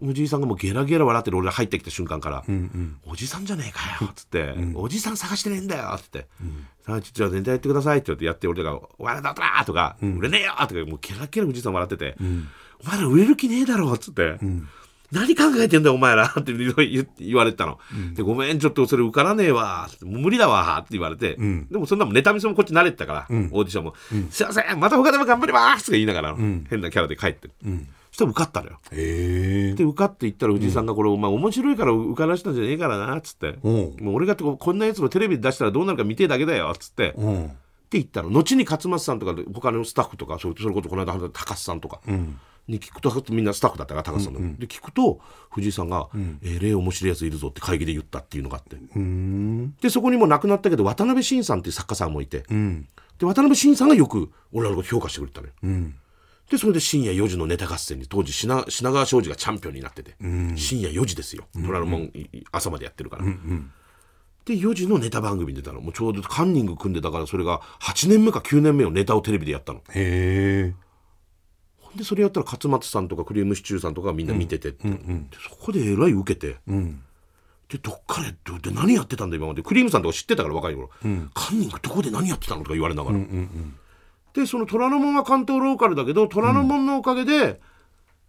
[0.04, 2.44] 藤井さんがもうゲラゲラ笑ってる俺が入ってきた瞬間から
[3.08, 6.28] 「おじさんじゃねえかよ」っつって「おじさん探してねえんだよ」っつって
[6.86, 12.18] 「さあちょっと全体やってください」って言ってやって俺らが「笑だったら!」とか「売れねえよ!」とかもうゲラゲラ藤井さん笑ってて
[12.84, 14.38] 「お前ら売れる気ねえだろ」っつって。
[15.12, 17.80] 何考えてんだよお前らって言われてたの、
[18.14, 23.94] でごめんちょっとそれ受からねえわもう無理だわって言われて、でもそんなもんネタ見せもこっち慣れてたから、オーディションも
[24.30, 27.50] 「すいませんまた他でも頑張ります」とか言いながら、変なキャラで帰って、
[28.12, 28.80] そしたら受かったのよ。
[28.92, 33.74] で受かっていったら藤井さんがこれ、お前面白いから受からしたんじゃねえからなっつって、うん。
[34.02, 37.46] もう俺がここんなやつのテレビで出したらどうなるか見てえだけだよっつって、うん。
[37.46, 37.50] っ
[37.90, 38.30] て言ったの。
[38.30, 42.02] 後に勝松さんとかで他のスタッフとかそれこそこの間高須さんとか
[42.68, 45.20] に聞くとみんなスタッフだったから高須さんの、で聞くと
[45.52, 46.10] 藤井さんが
[46.44, 48.78] 「えれえ面白いやついるぞ」って会議で言ったっていうのがあって。
[48.96, 49.76] うん。
[49.82, 52.88] でそこにも亡くなったけど渡辺晋さんっていう作家さんもいて、うん。
[53.20, 55.54] で渡辺晋さんがよく俺らのこと評価してくれたのよ。
[55.64, 55.96] うん。
[56.50, 60.16] でそれで深夜4時のネタ合戦に当時品品川庄司がチャンピオンになってて、
[60.56, 61.46] 深夜4時ですよ。
[61.54, 62.12] 虎ノ門、
[62.52, 63.26] 朝までやってるから、
[64.46, 65.82] で4時のネタ番組に出たの。
[65.82, 69.80] もうちょうどカンニング組んでたからそれが8年目か9年目をネタをテレビでやったの。
[69.90, 70.74] へえ
[71.96, 74.98] でそれやったら勝松さんとかクリームシチューさんとかがみんな見ててって、で
[75.50, 77.02] そこでえらい受けて、うん。
[77.70, 79.62] でどっからどで何やってたんだ今まで。
[79.62, 80.90] クリームさんとか知ってたから若い頃、
[81.34, 83.20] カンニングどこで何やってたのとか言われながら、
[84.34, 87.60] でその虎ノ門は関東ローカルだけど虎ノ門のおかげで、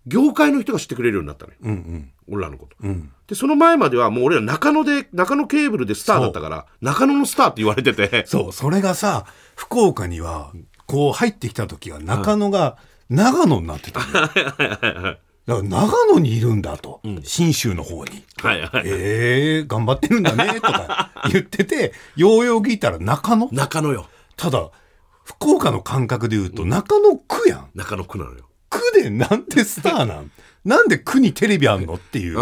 [0.06, 2.12] 業界の人が知ってくれるようになったのよ、うんうん。
[2.30, 3.12] 俺らのこと、ん。
[3.26, 8.24] でその前まではもう俺ら中野で中野ケーブルでスターだったから中野のスターって言われてて。
[8.26, 10.52] そうそれがさ福岡には
[10.86, 12.78] こう入ってきた時は中野が
[13.10, 17.00] 長野になってただから長野にいるんだと。
[17.22, 18.22] 信州の方に。
[18.42, 23.48] はいはい、えー、頑張ってるんだねとか 言っててようよう聞いたら中野。
[23.50, 24.06] 中野よ。
[24.36, 24.68] ただ
[25.24, 27.70] 福岡の感覚で言うと中野区やん。
[27.74, 28.44] 中野区なのよ。
[28.68, 30.30] 区でなんてスターなん？
[30.66, 32.36] なんで区にテレビあんのっていう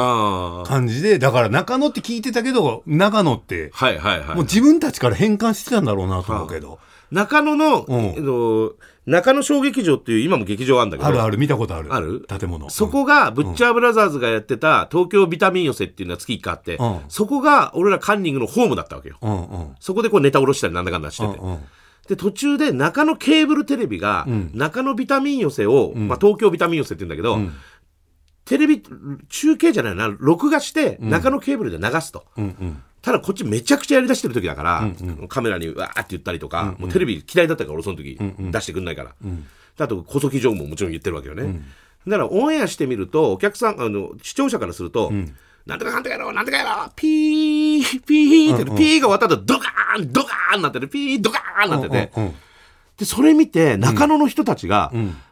[0.65, 4.29] 感じでだから中野って聞いてたけど長野ってはいはいはい。
[4.31, 8.01] もう自分たちから変換してたんだろうなと思うけど、中野の、うん。
[8.05, 11.09] えっと、中野小劇場っていう今も劇場あるんだけど。
[11.09, 11.39] あるある。
[11.39, 11.95] 見たことある。
[11.95, 12.27] ある？
[12.29, 12.69] 建物。
[12.71, 17.01] そこがブッチャーブラザーズがやってた東京ビタミン寄せっていうのは月1回あって、うん。
[17.09, 19.17] そこが俺らカンニングのホームだったわけよ。
[19.23, 19.75] うんうん。
[19.79, 21.27] そこでこうネタ下ろしたりなんだかんだして。
[21.27, 21.39] て。
[21.39, 21.59] うんうん。
[22.09, 27.39] で、途中で中野ケーブルテレビが、中野ビタミン寄せを、まあ東京ビタミン寄せって言うんだけど、
[28.47, 28.83] テレビ、
[29.29, 32.25] 中継じゃないな、録画して中野ケーブルで流すと。
[32.39, 32.83] うんうん。
[33.03, 34.89] ただこっちめちゃくちゃやりだしてる時だから、
[35.29, 39.15] カメラにわーって言ったりとか、もうテレビ嫌いだったから俺その時、出してくんないから、
[39.77, 41.61] であと小崎情報ももちろん言ってるわけよね、
[42.07, 45.13] だからオンエアしてみるとお客さんあの視聴者からすると、
[45.67, 52.35] なんとかなんとかやろうなんとかやろうピーピーって、ピーが終わった後ドカーンドカーンなってるピードカーンなってて、うんうん
[52.97, 54.91] でそれ見て中野の人たちが、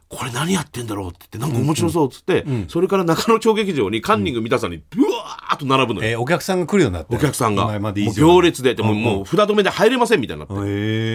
[0.08, 7.16] これ何やってんだろうって言ってなんか面白そうっつって、それから中野町劇場にカンニング見たさにうわーっと並ぶのよ、えーお客さんが来るようになって？
[7.16, 7.66] お客さんが。
[8.14, 10.58] 行列ででももう札止めで入れませんみたいになって、へ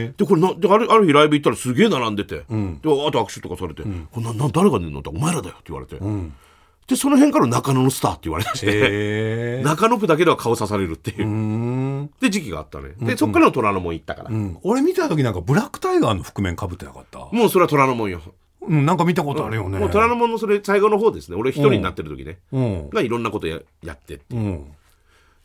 [0.05, 2.83] えでこれなであるある日ライブ行ったらすげえ並んでて、であと
[3.23, 5.97] 握手とかされて「これなな誰が出るの?」って「お前らだよ」って言われて、
[6.87, 12.09] でその辺から中野のスターって言われだして、 中野区だけでは顔刺されるっていう、うん。
[12.19, 12.95] で時期があったね。
[12.99, 14.57] でそっからの虎ノ門行ったから、うん。
[14.63, 17.19] 俺見た時なんかブラックタイガーの覆面かぶってなかった？
[17.31, 18.21] もうそれは虎ノ門よ、
[18.61, 19.79] うんなんか見たことあるよね。
[19.79, 21.37] もう虎ノ門のそれ最後の方ですね。
[21.37, 22.89] 俺一人になってる時ね、うん。
[22.89, 24.39] がいろんなことややってってう。
[24.39, 24.65] ん。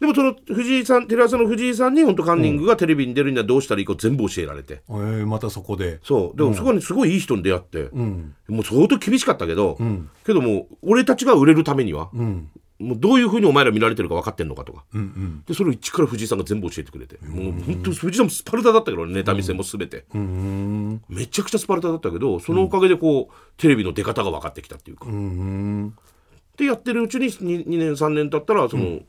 [0.00, 6.00] でもその藤井さんテレ朝の藤井さんに本当カンニングがテレビに出るにはどうしたらいいか全部教えられて、えーまたそこで。
[6.02, 6.36] そう。
[6.36, 8.34] でもそこにすごいいい人に出会って、うん。
[8.48, 10.10] もう相当厳しかったけど、ん。
[10.26, 12.50] けどもう俺たちが売れるためには、うん
[12.84, 15.44] もうどういうふうにお前ら見られてるか分かってんのかとか、うんうん。
[15.46, 25.94] でそれを一から藤井さんが全部教えてくれて、もう本当藤井さんもスパルタだったけどネタ見せも全て、うんめちゃくちゃスパルタだったけどそのおかげでこう、テレビの出方が分かってきたっていうか、うん
[26.56, 29.00] でやってるうちに 2, 2年3年経ったらその、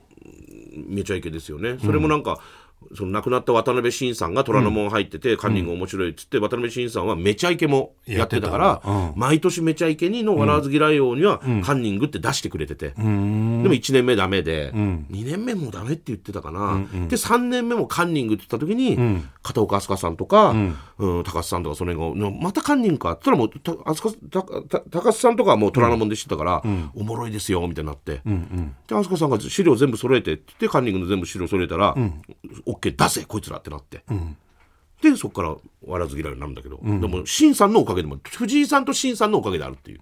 [0.88, 1.78] めちゃイケですよね。
[1.80, 2.40] それもなんか、
[2.94, 8.82] その亡くなった渡辺晋さんが虎ノ門入ってて、カンニング面白いっつって、渡辺晋さんはめちゃイケもやってたから
[9.16, 20.76] 毎年めちゃイケにの笑わず嫌い王には、カンニングって出してくれてて、でも1年目ダメで、2年目もダメって言ってたかな、で3年目もカンニングって言った時に、片岡飛鳥さんとか、うん。
[21.24, 23.50] 高須さんとかその辺がまたカンニングかって言ったらもう
[23.90, 26.64] 高須さんとかはもう虎ノ門で知ってたから、
[26.96, 28.22] おもろいですよみたいになって、
[28.88, 31.96] で飛鳥さんが資料全部揃えてって言ってカンニングの全部資料揃えたら、
[32.66, 34.04] オッケー出せこいつらってなって。
[35.02, 40.00] でそこから笑わず嫌いになるんだけど、でも新さんのおかげでも藤井さんと新さんのおかげであるっていう。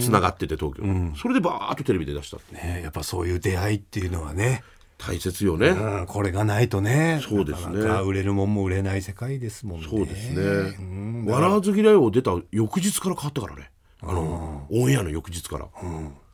[0.00, 0.82] つながってて東京、
[1.16, 4.62] それでバーッとテレビで出したってねやっぱそういう出会いっていうのはね、
[4.98, 7.20] 大切よね、うん、これがないとね。
[7.26, 7.80] そうですね。
[8.04, 9.86] 売れるもんも売れない世界ですもんね。
[9.90, 10.42] そうですね、
[10.78, 11.24] うん。
[11.26, 13.70] 笑わず嫌いを出た翌日から変わったからね。
[14.02, 15.66] あのオンエアの翌日から、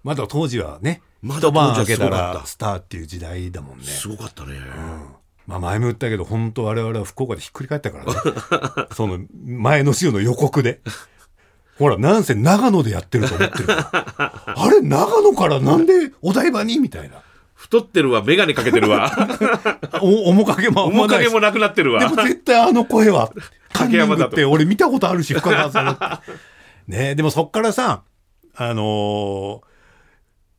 [0.03, 2.39] まだ当時はねまだ当時はすごかった。
[2.41, 3.85] らスターっていう時代だもんね。
[3.85, 4.59] すごかったね、
[5.47, 8.13] まあ前も言ったけど本当我々は福岡でひっくり返ったからね。
[8.95, 10.81] その前の週の予告で。
[11.79, 13.65] ほらなんせ長野でやってると思ってる。
[13.73, 16.79] あれ長野からなんでお台場に？
[16.79, 17.17] みたいな。
[17.55, 19.11] 太ってるわ眼鏡かけてるわ。
[20.03, 22.01] お面影も面影もなくなってるわ。
[22.01, 23.33] でも絶対あの声は
[23.73, 25.83] カンニン竹山だって俺見たことあるし深川さ
[26.89, 28.03] んねでもそっからさ
[28.55, 29.63] あの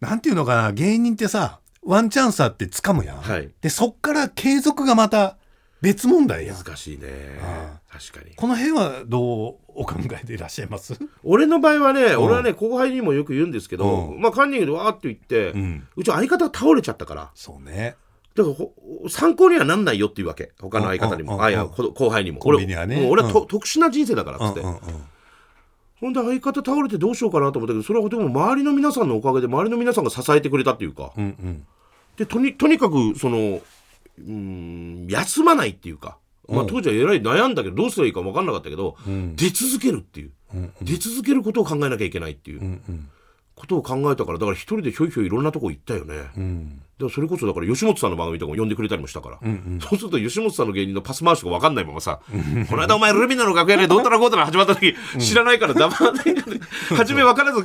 [0.02, 3.50] ーなんていうのかな芸人ってさワンチャンスあって掴むやん、はい。
[3.62, 5.38] でそっから継続がまた
[5.82, 6.58] 別問題やん。
[6.58, 7.08] 難しいね。
[7.42, 8.36] あ確かに。
[8.36, 9.20] この辺はど
[9.50, 10.98] うお考えでいらっしゃいます？
[11.24, 14.22] 俺の場合はね、俺はね後輩にもよく言うんですけど、うん。
[14.22, 17.32] まあカンニングでわーって言って、ううんち相方が倒れちゃったから。
[17.36, 17.96] そうね。
[18.36, 18.74] だからほ
[19.10, 20.54] 参考にはなんないよっていうわけ。
[20.62, 22.40] 他の相方にも、うんうんあいや後輩にも。
[22.40, 22.96] コンビニはね。
[22.96, 23.48] 俺もう俺はと、うん。
[23.48, 24.62] 特殊な人生だからっつって、
[26.00, 31.66] ほんで相方倒れてどうしようかなと思ったけどそれはでも周りの皆さんのおかげで周りの皆さんが支えてくれたっていうか、うんうん
[32.18, 36.68] でとにとにかくそのうーん休まないっていうか、まあ、うん。
[36.68, 39.36] 当時はえらい悩んだけどどうすればいいか分かんなかったけど、ん。
[39.36, 40.32] 出続けるっていう、
[40.82, 42.62] 出続けることを考えなきゃいけないっていう。
[42.62, 43.10] うんうん。
[43.56, 49.40] ことを考えたからだから一人でひょいひょいいろんなとこ行ったよね、うんだからそれこそだから吉本さんの番組とかも呼んでくれたりもしたから、
[49.82, 52.20] そうすると吉本さんの芸人のパス回しとか分かんないままさ
[52.70, 56.36] 「この間お前ルミナの楽屋でどうたらこうたら始まった時知らないから黙って
[56.96, 57.60] 初め分からず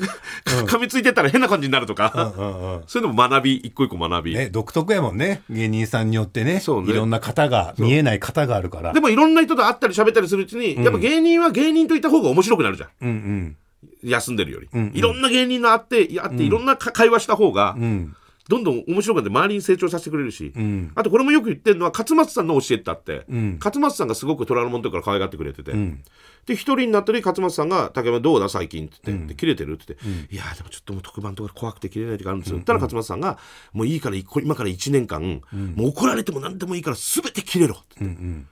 [0.64, 5.42] 噛みついてったら変な感じになるとか、うんうんそういうのも学び一個一個学び、ね、独特やもんね。
[5.50, 6.82] 芸人さんによってねそう。
[6.82, 8.92] ねいろんな型が見えない型があるから。
[8.92, 12.88] でもいろんな人と会ったり喋ったりするうちに、やっぱ芸人は芸人といた方が面白くなるじゃん。
[13.02, 13.56] うんうん。
[14.02, 14.92] 休んでるより、んうん。
[14.94, 18.14] いろんな芸人の会って会っていろんなか会話した方が、うん
[18.48, 20.90] どんどん面白くなって周りに成長させてくれるし、うん。
[20.94, 23.58] あとこれもよく言ってるのは勝松さんの教えってあって、うん。
[23.62, 26.02] 勝松さんがすごく虎ノ門の時から可愛がってくれてて、ん。
[26.46, 33.38] で一人になったり勝松さんが「竹山どうだ最近」って言って、で切れてる?」って言って「いやーでもちょっともう特番とか怖くて切れない時があるんですよ」って言ったら勝松さんが
[33.74, 35.42] 「もういいからい今から1年間、
[35.76, 38.22] もう怒られても何でもいいから全て切れろ」って言って。
[38.22, 38.46] うん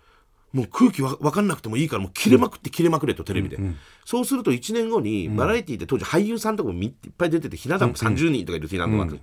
[0.52, 3.58] もう空気わ分かんなくてもいいからもう切れまくって切れまくれとテレビで、
[4.04, 9.20] そうすると1年後にバラエティーで当時俳優さんとかもみいっぱい出ててひな壇も30人とかいるひな壇枠、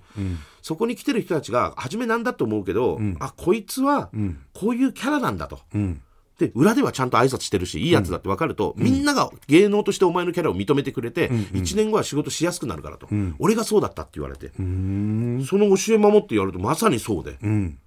[0.62, 4.10] そこに来てる人たちが初めなんだと思うけど、あこいつは
[4.52, 5.60] こういうキャラなんだと。
[5.74, 6.00] うん。
[6.38, 13.08] で裏ではちゃんと挨拶してるしいいやつだって分かると、みんなが芸能としてお前のキャラを認めてくれて、1年後は仕事しやすくなるからと、
[13.38, 15.44] 俺がそうだったって言われて、うん。
[15.48, 17.78] その教え守ってやるとまさにそうで、うん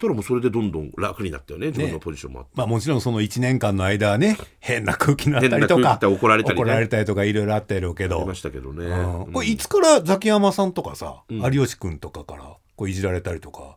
[0.00, 1.68] たらもうそれでどんどん楽になったよね。
[1.68, 2.52] 自分のポジションもあって。
[2.56, 6.62] まあもちろんその1年間の間はね変な空気になったりとか怒られたりね。
[6.62, 8.18] 怒られたりとかいろいろあったやろうけど。
[8.18, 8.86] ありましたけどね。
[8.86, 9.32] うん。
[9.32, 12.42] これいつからザキヤマさんとかさ、有吉君とかから
[12.76, 13.76] こういじられたりとか？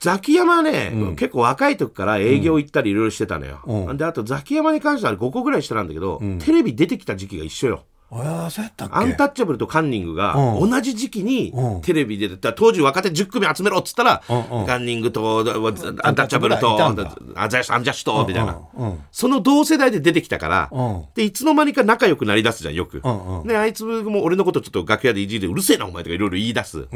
[0.00, 3.96] ザキヤマはね、結構若い時から営業行ったりいろいろしてたのよ、うん。
[3.96, 10.70] であとザキヤマに関しては5個ぐらい下なんだけど、テレビ出てきた時期が一緒よああそうやったアンタッチャブルとカンニングがうん。
[10.70, 11.80] 同じ時期にうん。
[11.82, 14.22] テレビで出てた当時若手10組集めろっつったら、
[14.66, 15.40] カンニングと
[16.02, 18.58] アンタッチャブルとアンジャッシュとみたいな、
[19.10, 21.04] その同世代で出てきたから、うん。
[21.14, 23.02] でいつの間にか仲良くなりだすじゃんよく、
[23.46, 26.86] であいつも俺のことちょっと楽屋でいじりでうるせえなお前とかいろいろ言い出す、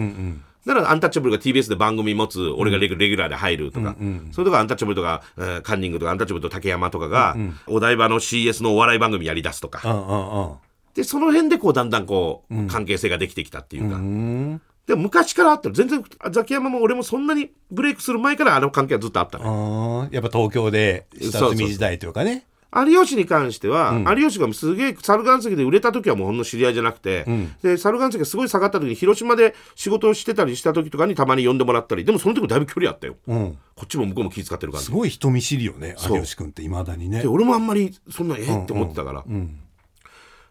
[0.67, 3.97] だからアンタッチャブルが TBS で番組持つ俺がレギュラーで入るとか、
[4.33, 10.59] それとかアンタッチャブルとか、えーカンニングとかアンタッチャブルと竹山とかが、お台場の CS のお笑い番組やりだすとか、
[10.99, 14.61] でその辺でこうだんだんこう、関係性ができてきたっていうか、うん。
[14.85, 22.47] でも昔からあったの全然ザキヤマも俺もそんなにブレイクする前からあの関係はずっとあったの、うんやっぱ東京で下積み時代というかね。
[22.75, 27.25] 有吉に関しては、有吉がすげえ猿岩石で売れた時はもうほんの知り合いじゃなくて、
[27.63, 32.05] で猿岩石がすごい下がった時に広島で仕事をしてたりした時とかにたまに呼んでもらったり。
[32.05, 33.59] でもその時もだいぶ距離あったよ、うん。
[33.77, 34.87] こっちも向こうも気遣ってる感じ。
[34.87, 39.25] すごい人見知りよね有吉君っていまだにねで俺もあんまりそんなえって思ってたから、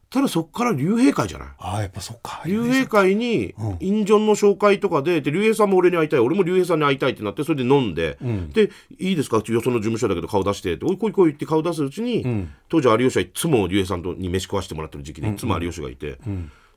[0.09, 1.47] ただそっから竜兵会じゃない？
[1.57, 2.41] ああやっぱそっか。
[2.45, 6.19] 竜兵会にインジョンの紹介とかでで竜兵さんも俺に会いたい。
[6.21, 8.17] 俺も竜兵さんに会いたいってなってそれで飲んで、
[8.53, 9.37] でいいですか？
[9.37, 10.85] よその事務所だけど顔出してって。
[10.85, 16.19] おい来い来いって顔出すうちに、当時有吉はいつも竜兵さんとに飯食わしてもらってる時期でいつも有吉がいて、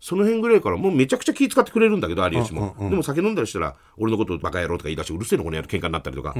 [0.01, 6.35] その辺ぐらいからもうめちゃくちゃ気遣ってくれるんだけど有吉も、でも酒飲んだりしたら俺のことバカ野郎とか言い出してうるせえのこの野郎喧嘩になったりとか、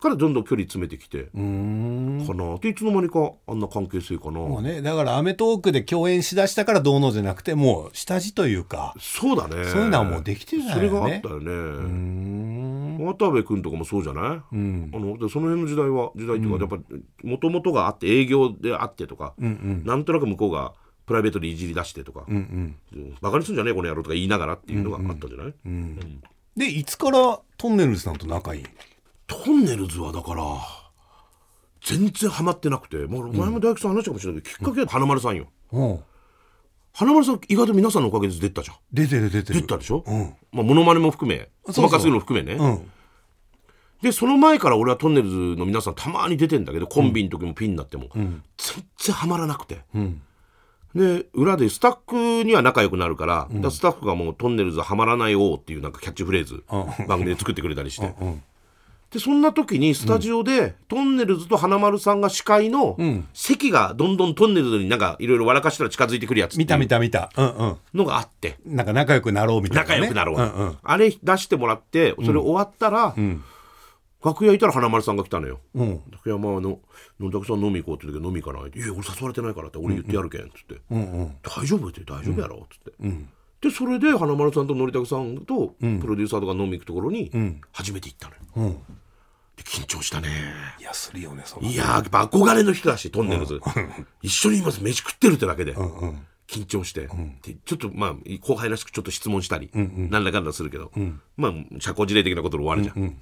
[0.00, 8.94] からどんどん距離詰めてきてかなでいつの間にかあんな関係性かな、もうねだから『アメトーーク』で共演しだしたからどうのじゃなくてもう下地というか。
[8.98, 9.64] そうだね。
[9.64, 10.88] そういうのはもうできてるんだよね。
[10.88, 13.04] それがあったよね。
[13.04, 20.72] 渡部君とかもそうじゃない、あのでその辺の時代は時代っていうか、やっぱもともとがあって営業であってとか、なんとなく向こうが
[21.06, 22.74] プライベートでいじり出してとか、うん
[23.20, 25.54] バカにするんじゃねえこの野郎とか言いながらっていうのがあったんじゃない、
[26.56, 28.64] でいつからトンネルズさんと仲いい
[29.26, 30.44] トンネルズはだから
[31.84, 35.46] 全然ハマってなくて、まあ、前も大工さん話したかもしれないけど、きっかけは花丸さんよ。
[35.72, 35.98] うん。
[36.92, 38.76] 花丸さん意外と皆さんのおかげで出たじゃん。
[38.92, 39.60] 出てる出てる。
[39.60, 40.02] 出たでしょ、
[40.50, 41.84] まあ、モノマネも含めそうそう。
[41.84, 42.90] 細かすぎるの含めね、うん。
[44.02, 48.42] でその前から俺はトンネルズの皆さんたまに出てんだけどコンビの時もピンになっても、全
[48.98, 49.80] 然ハマらなくて、
[50.94, 56.64] で裏でスタッフには仲良くなるから,、スタッフがもう「トンネルズはハマらない王」っていうなんかキャッチフレーズ、
[57.06, 58.14] 番組で作ってくれたりして、
[59.16, 62.98] でそんな時にスタジオで、トンネルズと花丸さんが司会の、
[63.32, 67.30] 席がどんどんトンネルズになんかいろいろ笑かしたら近づいてくるやつ見た見うた見た。
[67.34, 67.76] うんうん。
[67.94, 68.58] のがあって。
[68.66, 70.78] なんか仲良くなろうみたいな、ね、仲良くなろう、うんうん。
[70.82, 73.14] あれ出してもらってそれ終わったら、
[74.22, 76.02] 楽屋いたら花丸さんが来たのよ、うん。
[76.12, 76.80] 楽屋まあの
[77.18, 80.82] 野田さん飲み行こうって言うけど飲み行かないって「いや俺誘われてないから」って俺言ってやるけん」っつって。
[80.90, 82.92] うんうん「大丈夫?」って「大丈夫やろ」っつって、
[83.62, 87.30] でそれで花丸さんとのりたけさんとプロデューサーとか飲み行くところに
[87.72, 88.72] 初めて行ったのよ、うん。
[88.72, 88.78] で
[89.62, 90.28] 緊張したね。
[90.78, 91.68] いやするよねその。
[91.68, 93.60] いやーやっぱ憧れの人だしトンネルズ、
[94.22, 94.82] 一緒にいます。
[94.82, 95.74] 飯食ってるってだけで、
[96.46, 97.08] 緊張して、
[97.42, 100.24] でちょっとまあ後輩らしくちょっと質問したり、なん。
[100.24, 100.92] だかんだするけど、
[101.36, 103.20] まあ社交辞令的なことで終わるじゃん、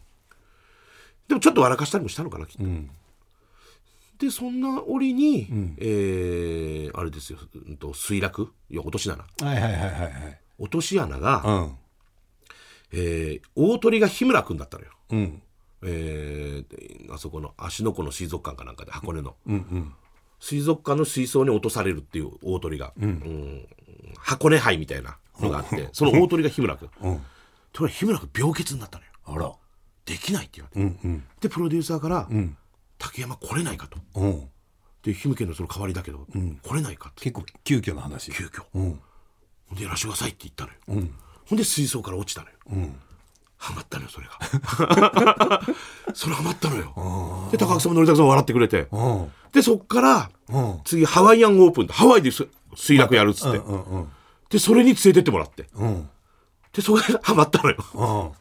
[1.29, 2.65] でもちょっと笑かしたりもしたのかなきっと、
[4.19, 8.53] でそんな折に、えーあれですよ、うんと、水落？
[8.71, 10.41] いや落とし穴はいはいはいはいはい。
[10.59, 11.77] 落とし穴が、うん。
[12.93, 15.43] えー大鳥が日村君だったのよ、うん
[15.85, 19.37] えーあそこの芦ノ湖の水族館かなんかで箱根の、
[20.41, 23.69] 水族館の水槽に落とされるっていう大鳥が、うん。
[24.19, 27.21] 箱根杯みたいなのがあってその大鳥が日村君、とこ
[27.75, 29.11] ろが日村君病欠になったのよ。
[29.27, 29.53] あら。
[30.07, 32.29] できないって言われて、でプロデューサーから、
[32.99, 33.99] 竹山来れないかと。
[34.17, 34.49] うん。
[35.03, 36.27] で日向家のその代わりだけど、
[36.63, 38.33] 来れないかって結構急遽の話。
[38.33, 39.01] 急遽、うん。
[39.77, 41.09] でやらしてくださいって言ったのよ、
[41.49, 42.89] ほんで水槽から落ちたのよ、
[43.65, 45.63] ハマったのよそれが。
[46.13, 47.49] それハマったのよ。
[47.51, 48.89] で高木さんものりたくさんも笑ってくれて。
[48.93, 49.33] うん。
[49.53, 50.81] でそっからうん。
[50.85, 54.09] 次ハワイアンオープンハワイです水落やるっつって、うんうん
[54.51, 55.67] でそれに連れてってもらって。
[55.75, 56.09] うん。
[56.73, 57.77] でそこでハマったのよ。
[57.95, 58.33] うん。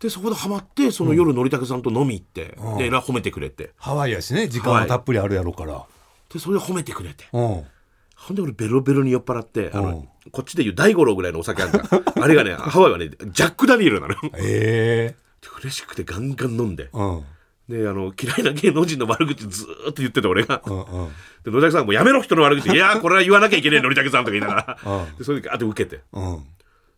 [0.00, 3.70] でそこでハマってその夜のりたけさんと飲み行って、でえらい褒めてくれて。
[3.78, 5.84] ハワイやしね時間はたっぷりあるやろうから。
[6.30, 7.26] でそれで褒めてくれて。
[7.32, 7.64] うん
[8.20, 14.14] ほんで俺ベロベロに酔っ払ってあの、こっちでいう大五郎ぐらいのお酒あるからあれがねハワイはねジャック・ダニエルなの。
[14.14, 15.14] よえ。
[15.14, 17.24] えで嬉しくてガンガン飲んで、うん。
[17.68, 21.08] であの嫌いな芸能人の悪口ずーっと言ってた俺が、うんうん。
[21.44, 22.70] でのりたけさんもうやめろ人の悪口。
[22.70, 26.02] いやーこれは言わなきゃいけねえのりたけさんとか言いながら、 でそれであと受けて。
[26.12, 26.44] うん。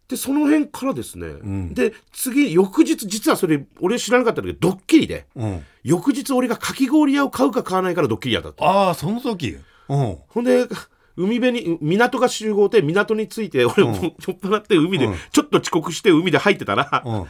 [0.09, 1.29] でその辺からですね、
[1.73, 5.65] で次翌日実はそれ俺知らなかったんだけどドッキリで、うん。
[5.85, 9.57] 翌日俺がかき氷屋を買うか買わないからドッキリやだったああその時。
[9.89, 10.17] うん。
[10.29, 10.67] ほんで
[11.16, 17.27] 海辺に港が集合で港に着いて俺も酔っ払って海で、ちょっと遅刻して海で入ってたら、うん。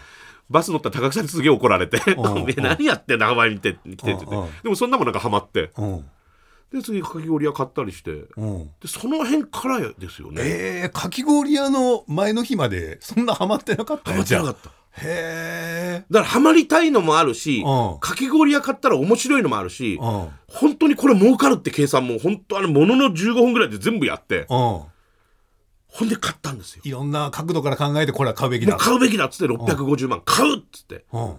[0.50, 2.20] バス乗った高木さんにすげえ怒られて「ん。
[2.20, 4.14] おめえ何やってんだハワイに来て」って
[4.62, 5.70] でもそんなもんなんかハマって。
[5.76, 6.04] うん。
[6.72, 8.10] で次かき氷屋買ったりして。
[8.36, 8.70] うん。
[8.80, 10.42] でその辺からですよね。
[10.42, 18.00] ええかき氷屋の前の日までそんなハマってなかったハマってなかったたへえだからハマりたいのもあるしうん。
[18.00, 20.28] かき氷屋買ったら面白いのもあるしうん。
[20.48, 24.40] 本当にこれ儲かるって計算も本当あのものの15分ぐらいで全部やって。
[24.40, 24.46] うん。
[24.48, 26.82] ほんで買ったんですよ。
[26.84, 30.22] いろんな角度から考えてこれは買うべきだ買うべきだっつって650万。
[30.24, 31.04] 買うっつって。
[31.12, 31.34] うん。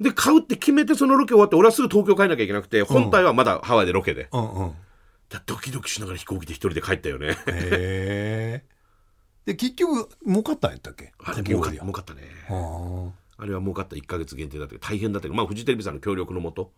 [0.00, 4.28] で買うって決めてそのロケ終わって俺はすぐ東京帰んなきゃいけなくて本体はまだハワイでロケで。
[4.32, 4.72] うんうん。
[5.28, 7.28] だドキドキしながら飛行機で一人で帰ったよね。
[7.28, 8.75] へえ
[9.46, 11.12] で結局儲かったんやったっけ？
[11.24, 12.22] あれ儲か儲かったね。
[12.50, 12.54] う
[13.08, 16.72] んあれは儲かった1か月限定だったけど大変だったけどまあフジテレビさんの協力のもと。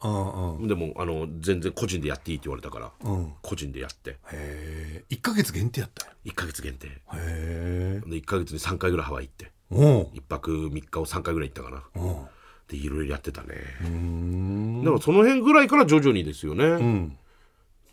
[0.66, 3.32] でもあの全然個人でやっていいって言われたからうん。
[3.42, 4.10] 個人でやって。
[4.10, 6.14] へえ1ヶ月限定やったんや。
[6.26, 6.88] 1か月限定。
[6.88, 9.52] へえで1か月に3回ぐらいハワイ行って。
[9.70, 10.00] うん。
[10.18, 12.02] 1泊3日を3回ぐらい行ったかな。
[12.02, 12.26] うん。
[12.66, 13.54] でいろいろやってたね。
[13.84, 14.82] うん。
[14.82, 17.16] だからその辺ぐらいから徐々にですよね、うん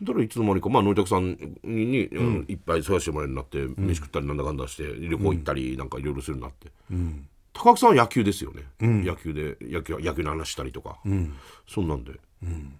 [0.02, 10.98] だからいつの間にか、まあ、のりたくさんにに、あのいっぱい世話してもらえるようになって、飯食ったりなんだかんだして旅行行ったりなんかいろいろするようになって、高木さんは野球ですよね、野球で野球野球の話したりとか、
[11.68, 12.14] そんなんで。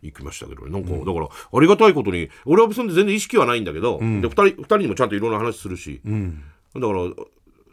[0.04, 0.72] 行きましたけどね。
[0.72, 6.94] なんか、だからありがたいことに俺は別に全然意識はないんだけど、で2人二人にもちゃんといろんな話するし、だから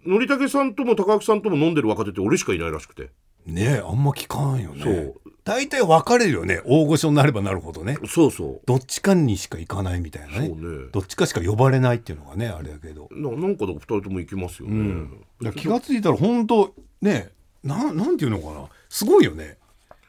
[0.06, 3.10] のりたけさんとも高木さんとも飲んでる若手って俺しかいないらしくて。
[3.44, 4.82] ねえあんま聞かんよね。
[4.82, 6.60] そう大体分かれるよね。
[6.64, 7.98] 大御所になればなるほどね。
[8.06, 8.60] そうそう。
[8.64, 10.46] どっちかにしか行かないみたいなね。
[10.46, 10.88] そうね。
[10.92, 13.08] どっちかしか呼ばれないっていうのがねあれだけど。
[13.10, 15.08] ななんかで2人とも行きますよね、
[15.42, 17.30] だから気が付いたら本当ね
[17.64, 18.66] ななんていうのかな。
[18.88, 19.58] すごいよね。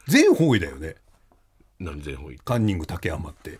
[0.06, 0.96] 全方位だよね。
[1.80, 2.38] 何全方位？
[2.38, 3.58] カンニング竹山って。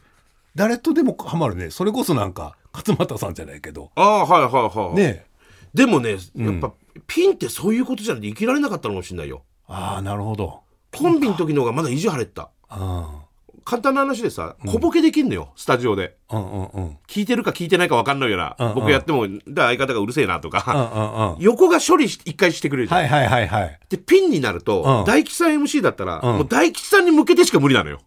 [0.54, 1.70] 誰とでもハマるね。
[1.70, 3.90] それこそなんか勝俣さんじゃないけど。
[3.96, 5.02] ああはいはいはい、ね。
[5.02, 5.26] え
[5.74, 6.72] でもねやっぱ、
[7.08, 9.42] ピンってそういうことじゃなくて生きられなかったのかもしれないよ。
[9.66, 10.60] ああなるほど
[10.96, 12.50] コンビの時の方がまだ意地張れてた。
[12.68, 13.20] あ
[13.64, 16.16] 簡単な話でさ小ボケできんのよ、スタジオで。
[16.28, 18.74] 聞いてるか聞いてないか分かんないような、うんうん。
[18.74, 23.78] 僕やってもで相方がうるせえなとうんか、横が処理し一回してくれるじゃん、はいはいはいはい。
[23.88, 25.04] でピンになると、うん。
[25.06, 26.36] 大吉さん MC だったら、うん。
[26.36, 28.00] もう大吉さんに向けてしか無理なのよ。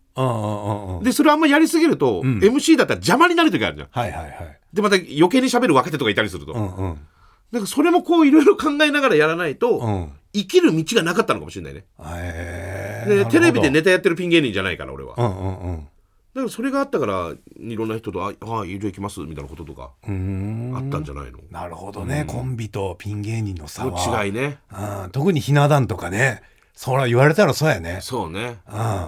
[1.03, 2.39] でそれあんまやりすぎると、ん。
[2.39, 3.87] MC だったら邪魔になる時あるじゃん。
[3.91, 4.59] はいはいはい。
[4.73, 6.99] でまた余計に喋る若手とかいたりすると、うんうん
[7.51, 10.11] なんかそれもこういろいろ考えながらやらないと、うん。
[10.33, 11.85] 生きる道がなかったのかもしれないね。
[11.99, 15.57] へえでテレビでねネタやってるピン芸人じゃないから俺は、だかうんうん。
[15.59, 15.87] うん
[16.35, 20.77] らそれがあったからいろんな人と「ああいろ行きます」みたいなこととかうーん。
[20.77, 24.05] あったんじゃないの、なるほどね、コンビとピン芸人の差は。
[24.07, 24.59] の違いね。
[24.71, 26.43] うん、特にひな壇とかね。
[26.75, 27.97] そら言われたらそうやね。
[28.01, 28.59] そうね。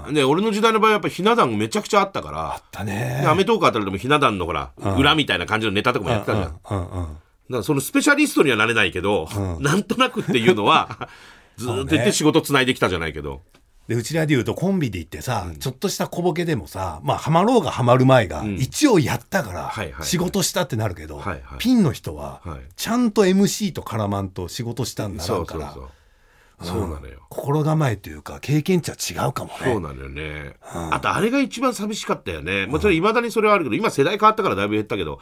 [0.07, 0.13] うん。
[0.15, 3.19] で俺の時代の場合はやっぱひな壇めちゃくちゃあったからだね。
[3.21, 4.95] でアメトーークあたりでもひな壇のほら、ん。
[4.97, 7.17] 裏みたいな感じのネタとかもやってたじゃん、だかうんうんうん
[7.57, 9.27] らそのスペシャリストにはなれないけど、
[9.59, 11.09] なんとなくっていうのは
[11.57, 13.41] ずーっと言って仕事つないできたじゃないけど、
[13.87, 20.05] でうちらで言うとコンビで行ってさ、ちょっとした小ボケでもさまあハマろうがハマる前が、一応やったから、はいはい。
[20.05, 21.57] 仕事したってなるけど、はいはい。
[21.57, 22.59] ピンの人は、はい。
[22.75, 25.71] ちゃんと MC と絡まんと仕事したんだそうろうから。
[25.73, 25.89] そうそう
[26.61, 29.55] そうなのよ、心構えというか経験値は違うかもね。
[29.63, 35.21] そうなのよね、あとあれが一番寂しかったよね、もちろんいまだにそれはあるけど今世代変わったからだいぶ減ったけど、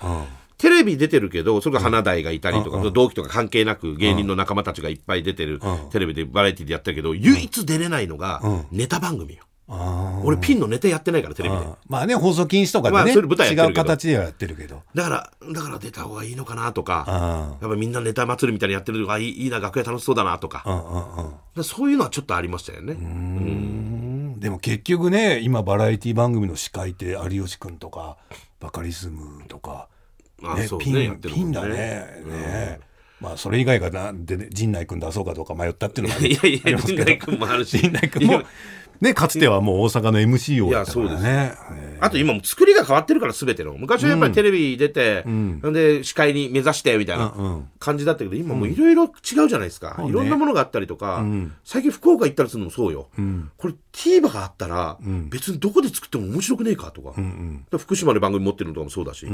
[0.58, 5.60] テレビ出てるけどそれが花大がいたりとか、同期とか関係なく芸人の仲間たちがいっぱい出てる、
[5.92, 8.42] テレビでバラエティでやったけど唯一出れないのが
[8.72, 11.62] ネタ番組よ、あ俺ピンのネタやってないからテレビで。
[11.62, 11.76] ー。
[11.88, 13.20] まあね放送禁止とかでね、違
[13.70, 14.82] う形ではやってるけど。
[14.96, 20.64] だからだから出た方がいいのかなとかあやっぱみんなネタ祭りみたいにやってるとかあいいな楽屋楽しそうだなとか。
[21.62, 22.94] そういうのはちょっとありましたよね。
[22.94, 24.40] うん。
[24.40, 28.18] でも結局ね今バラエティ番組の司会って有吉君とか
[28.60, 29.88] バカリズムとか、
[30.42, 31.76] ねあそうピンねやってるもんピンだね。
[32.26, 32.80] ね、
[33.20, 37.04] まあそれ以外がなんで、ね、陣内君出そうかどうか迷ったっていうのがいやいやありますけど。
[37.04, 37.78] 陣内君もあるし。
[37.78, 38.44] 陣内君も
[39.02, 41.54] ねかつてはもう大阪の MC をやったからいね
[42.00, 43.74] あと今もう作りが変わってるから全ての。
[43.74, 45.24] 昔はやっぱりテレビ出て、
[45.72, 47.70] で司会に目指してみたいなうんうん。
[47.80, 50.08] 感じだったけど今もういろいろ違うじゃないですか、ね。
[50.08, 51.24] いろんなものがあったりとか、
[51.64, 53.10] 最近福岡行ったりするのもそうよ、
[53.58, 54.98] これ TVer があったら
[55.30, 57.14] 別にどこで作っても面白くねえかとか,、
[57.78, 59.28] 福島で番組持ってるのとかもそうだし、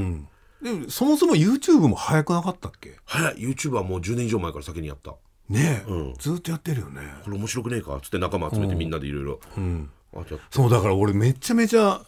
[0.63, 2.97] でもそもそも YouTube も早くなかったっけ？
[3.05, 3.35] 早い。
[3.35, 5.11] YouTube はもう10年以上前から先にやった。
[5.11, 6.13] こねえ、うん。
[6.17, 7.01] ずっとやってるよね。
[7.27, 7.97] れ面白くねえか？
[7.97, 9.39] っつって仲間集めてみんなでいろいろ
[10.49, 12.01] そうだから俺めちゃめちゃ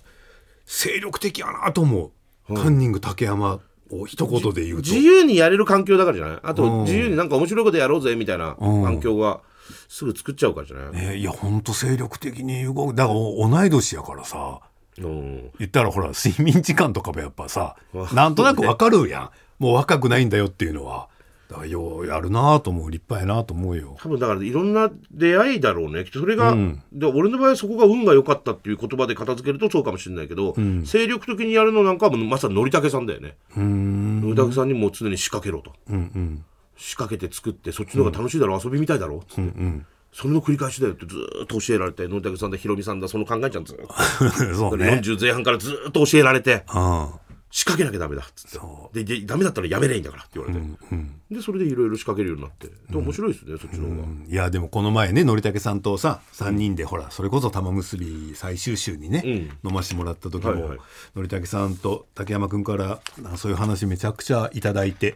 [0.65, 2.11] 精力的やなと思
[2.49, 3.59] う、カンニング竹山
[3.91, 4.89] を一言で言うと。
[4.89, 6.39] 自由にやれる環境だからじゃない？
[6.43, 6.83] あとうん。
[6.85, 9.41] 自由になんか面白いことやろうぜみたいな環境が
[9.89, 12.95] すぐ作っちゃうからじゃない、ね、いやほんと精力的に動く。
[12.95, 14.37] だからお同い年やからさ。
[14.37, 17.75] うん言ったらほら睡眠時間とかもやっぱさ
[18.13, 19.29] なんとなくわかるやん。
[19.59, 21.07] もう若くないんだよっていうのは。
[21.49, 23.95] だからようやるなと思う立派やなと思うよ。
[24.01, 26.03] 多分だからいろんな出会いだろうね。
[26.11, 26.55] それが、
[26.91, 33.37] で俺の場合はそこが運が良かったっていう言葉で片付けるとそうかもしれないけど、精力的にやるのなんかはまさにのりたけさんだよね。
[33.55, 34.21] うん。
[34.21, 35.71] のりたけさんにもう常に仕掛けろと。
[35.87, 36.45] うんうん。
[36.77, 39.19] 仕掛けて作ってそっちの方が楽しいだろう、遊びみたいだろう。
[39.27, 39.85] つって、うん
[40.15, 45.01] それの繰り返しだよってずーっと教えられてのりたけさんだひろみさんだその考えちゃんずーっとそうね。
[45.03, 46.63] 40前半からずーっと教えられて。
[46.73, 47.09] うん
[47.55, 48.57] 仕掛けなきゃダメだっつって。
[48.57, 52.67] そででダメだったらやめりゃいいんだからって言われて、うんでそれでいろいろ仕掛けるようになって。
[52.67, 59.23] で面白いですね、そっちの方が、いやでもこの前ねのりたけさんとさ3人でほらそれこそ玉結び最終週にね、
[59.63, 60.79] 飲ましてもらった時も、はいはい。
[61.15, 62.99] のりたけさんと竹山君から
[63.37, 65.15] そういう話めちゃくちゃいただいて、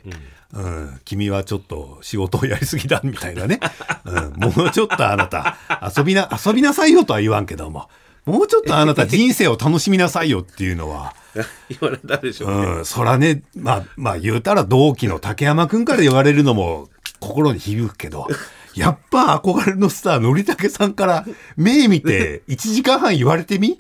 [0.54, 1.00] うん。
[1.04, 3.60] 君はちょっと仕事をやりすぎだみたいなね、
[4.06, 5.58] うん、もうちょっとあなた
[5.96, 7.90] 遊びな遊びなさいよとは言わんけども
[8.30, 11.16] もうちょっとあなた人生を楽しみなさいよっていうのは。
[11.70, 18.28] 言われたでしょうね、うん、そらね、まあ、まあ言うたら同期の竹山くんから言われるのも心に響くけど、
[18.76, 21.26] やっぱ憧れのスター、のりたけさんから
[21.58, 23.80] 目見て 1時間半言われてみ？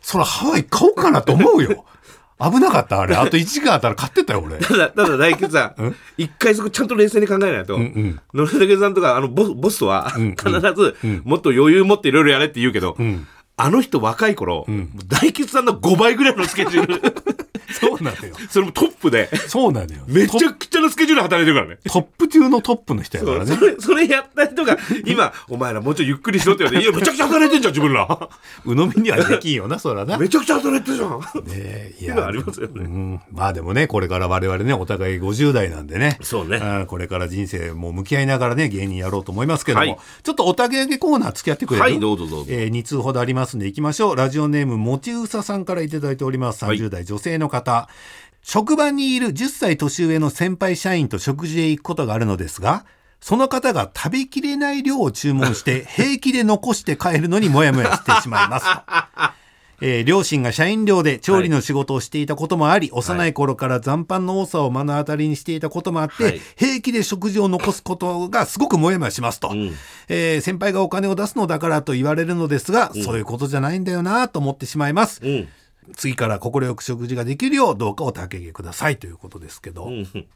[0.00, 1.84] そらハワイ買おうかなと思うよ。
[2.40, 3.14] 危なかったあれ。
[3.16, 4.56] あと1時間あったら勝ってたよ俺。
[4.58, 12.96] ただ、ただ大吉さん、一回そこちゃんと冷静に考えないと、ん野竹さんとか、あのボス、ボスは、必ず、もっと余裕持っていろいろやれって言うけど、
[13.62, 14.66] あの人若い頃、
[15.08, 18.34] 大吉さんの5倍ぐらいのスケジュール、そうなのよ。
[18.50, 20.02] それもトップで、そうなのよ。
[20.06, 21.78] めちゃくちゃなスケジュール働いてるからね。
[21.84, 23.56] トップ中のトップの人やからね。
[23.56, 28.06] それ、それやった人が、今、お前らもうちょいゆっくりしろって言われて、 いや、めちゃくちゃ働いてんじゃん、自分ら。
[28.64, 30.18] 鵜呑みにはできんよなそらな。
[30.18, 31.10] めちゃくちゃ働いてるじゃん。
[31.10, 32.72] ねえいいうのはありますよね。
[32.76, 36.18] うん、まあでもねこれから我々ねお互い50代なんでね。
[36.22, 36.58] そうね。
[36.58, 39.98] んこれから人生も向き合いながらね芸人やろうと思いますけども、はい。
[40.22, 41.82] ちょっとおたげ上げコーナー付き合ってくれる？
[41.82, 42.46] はいどうぞどうぞ。
[42.48, 44.16] えー、2通ほどありますんでいきましょう。
[44.16, 46.64] ラジオネームもちうささんからいただいております。
[46.64, 46.78] はい。
[46.78, 47.59] 30代女性の方、
[48.42, 52.84] 職場にいる10歳年上の先輩社員と食事へ行くことがあるのですが
[53.20, 59.40] その方が食べきれない量を注文して 平気で残して帰るのにモヤモヤしてしまいますと。
[59.82, 69.70] えー両親が社員寮で調理の仕事をしていたこともあり、幼い頃から残飯の多さを目の当たりにしていたこともあって、はい平気で食事を残すことがすごくモヤモヤしますと、ん
[70.08, 75.20] えー先輩がお金を出すのだからと言われるのですが、そういうことじゃないんだよなと思ってしまいます。
[75.22, 75.48] うん。
[75.96, 79.88] 次から快く食事ができるようどうかおたけげくださいということですけど、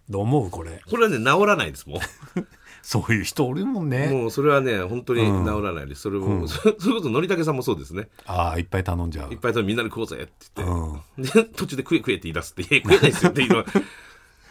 [0.08, 0.82] どう思うこれ？
[0.88, 2.00] これはね、治らないですもん。
[2.82, 6.02] そういう人おるもんね、もうそれはね、本当に治らないです。
[6.02, 8.08] それも、そそれこそ、のりたけさんもそうですね。
[8.26, 9.32] ああいっぱい頼んじゃう。
[9.32, 13.64] いっぱいとみんなで食おうぜって言って、で途中で食え食えって言い出すって、い や食えないですよっていうのは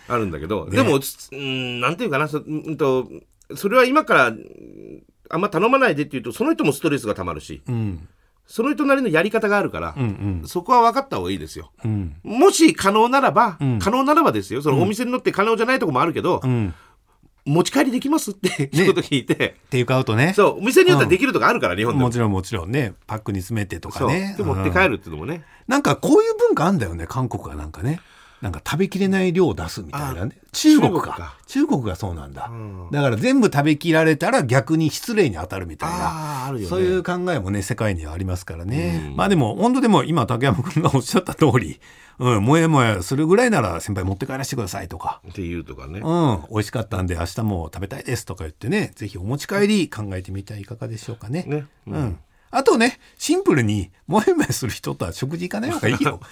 [0.08, 1.00] あるんだけど、 でも、
[1.32, 3.08] うん、なんていうかな、そ,、うん、と
[3.56, 8.08] それは今からうんあんま頼まないでっていうと、その人もストレスがたまるし、うん
[8.46, 11.72] その人なりのやり方があるから、うんそこは分かった方がいいですよ。
[11.84, 12.16] うん。
[12.24, 13.80] もし可能ならば、ん。
[13.80, 16.74] 可能ならばですよ、そのお店に乗って可能じゃないとこもあるけど、うん。
[17.46, 20.34] 持ち帰りできますって一言聞いて、テイクアウトね。
[20.34, 22.06] そう、お店によってはできるとかあるから、日本でも。
[22.06, 22.12] も。
[22.12, 22.94] ちろんもちろんね。
[23.06, 24.06] パックに詰めてとか。
[24.08, 24.36] ね。
[24.38, 25.44] で、持って帰るっていうのもね。
[25.68, 28.00] なんかこういう文化あんだよね韓国がなんかね
[28.44, 36.68] なんか食べきれない量を出すみたいなねあ中国か中国がそうなんだ、んだから全部食べきられたら逆に失礼に当たるみたいなああ、あるよね。
[36.68, 41.80] そういう考えもね世界にはありますからね、うんまあでも本当でも今竹山君がおっしゃった通り、
[42.20, 46.02] うん、もやもやするぐらいなら先輩持って帰らせてくださいとかっていうとかね。
[46.04, 51.46] うん、美味しかったんで明日も食べたいですとか言ってねぜひお持ち帰り考えてみてはいかがでしょうかね。
[51.48, 51.66] ね。
[51.88, 52.20] うん、
[52.52, 56.20] あとねシンプルにもやもやする人とは食事行かない方がいいよ。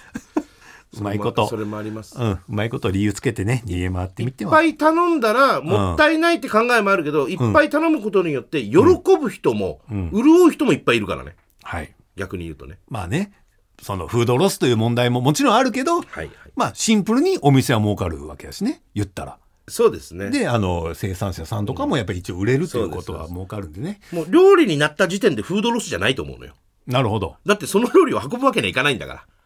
[0.98, 1.46] うまいこと。
[1.48, 2.18] それもあります。
[2.18, 11.36] うん、うまいこと理由つけてね逃げ回ってみてはいっぱい頼んだらもったいないって考えもあるけど、いっぱい頼むことによって喜ぶ人も、潤う人もいっぱいいるからね。
[11.62, 11.94] はい。
[12.16, 12.78] 逆に言うとね。
[12.88, 13.32] まあね。
[13.80, 16.30] そのフードロスという問題ももちろんあるけど、はいはい。
[16.54, 18.82] まあシンプルにお店は儲かるわけだしね。
[18.94, 19.38] 言ったら。
[19.68, 20.30] そうですね。
[20.30, 24.00] であの生産者さんとかもやっぱり一応売れるということは儲かるんでね。
[24.12, 26.54] もう料理になった時点でフードロスじゃないと思うのよ。
[26.86, 27.36] なるほど。
[27.46, 29.41] だってその料理を運ぶわけにはいかないんだから、うんうんうん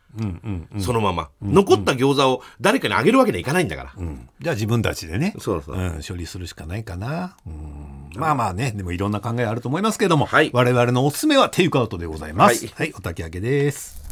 [0.78, 5.34] そのまま、残った餃子を誰かにあげるわけにはいかないんだから、うん、じゃあ自分たちでね。
[5.38, 5.76] そうそう。
[5.76, 10.50] うん、処理するしかないかな、うん、まあまあねでもいろんな考えあると思いますけども、はい。
[10.52, 12.66] 我々のおすすめはテイクアウトでございます。
[12.66, 12.74] はい。
[12.76, 14.02] はい、お焚き上げです。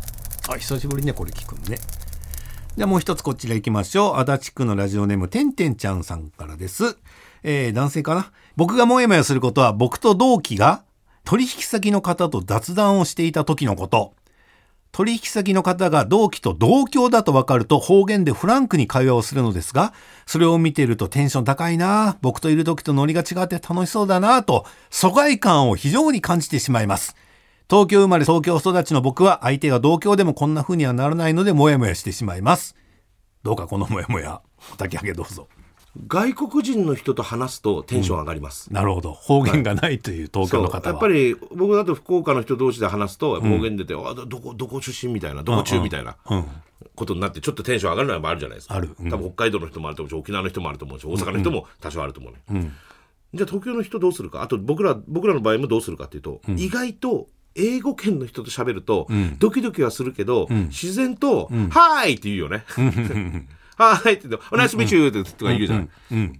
[0.49, 1.79] あ久しぶりにねこれ聞くのね。
[2.77, 4.17] じゃあもう一つこちら行きましょう。
[4.17, 6.99] 足立区のラジオネームてんてんちゃんさんからです。
[7.43, 8.33] えー男性かな？
[8.57, 10.83] 僕がもやもやすることは僕と同期が
[11.25, 14.15] 取引先の方と雑談をしていた時のこと
[14.95, 19.93] 取引先の方が同期と同郷だと分かると方言でフランクに会話をするのですが、
[20.25, 27.17] それを見ているとテンション高いな僕といる時とノリが違って楽しそうだなと、疎外感を非常に感じてしまいます。
[27.69, 32.77] 東京生まれ東京育ちの僕は相手が同郷でもこんな風にはならないのでモヤモヤしてしまいます。
[33.43, 34.43] どうかこのモヤモヤ、
[34.73, 35.49] お焚き上げどうぞ。
[36.07, 39.13] 外国人の人と話すとテンション上がります、なるほど。
[39.13, 40.83] 方言がないという東京の方は。
[40.83, 40.93] そう。
[40.93, 46.45] やっぱり僕だと福岡の人同士で話すと方言出て、あどどこどこ出身みたいなどこ中みたいなうん。
[46.97, 48.75] ことになってちょっとテンション上がるのもあるじゃないですか。
[48.75, 52.71] あるうん多分北海道の人もあると思うし沖縄の人もあると思うし大阪の人も多少あると思うね、
[53.33, 62.65] じゃあ東京の人どうするかあと僕ら僕らの場合もどうするかっていうと、意外と英語圏の人と喋ると、ドキドキはするけど、自然と「はーい!」って言うよね。
[63.77, 65.89] はーいって言うと「おナイスミチュー」ってとか言うじゃない。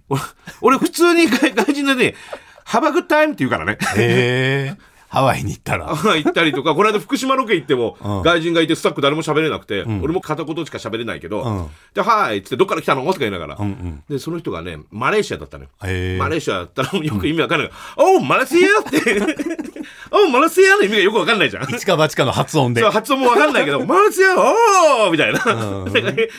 [0.09, 0.21] 俺
[0.61, 2.15] 俺普通に外外人でね
[2.63, 3.77] 「ハバグッタイム」って言うからね。
[3.97, 4.77] へえ。
[5.07, 5.95] ハワイに行ったら。
[5.95, 13.05] 行ったりとか、この間福島ロケ行っても、うん外人がいてスタッフ誰も喋れなくて、俺も片言しか喋れないけど、うんで、はーいっつって、どっから来たの？
[13.05, 14.03] とか言いながら、うんうん。
[14.09, 15.69] で、その人がね、マレーシアだったのよ。
[15.79, 17.71] マレーシアだったらよく意味わかんない。
[17.95, 19.37] おう、マレーシアって、
[20.15, 21.63] おう、ママルセアの意味がよくわかんないじゃん。
[21.63, 22.91] 一か八かの発音でそう。
[22.91, 25.39] 発音もわかんないけど、 マルセアおーみたいな。
[25.39, 25.53] な
[25.83, 25.91] んか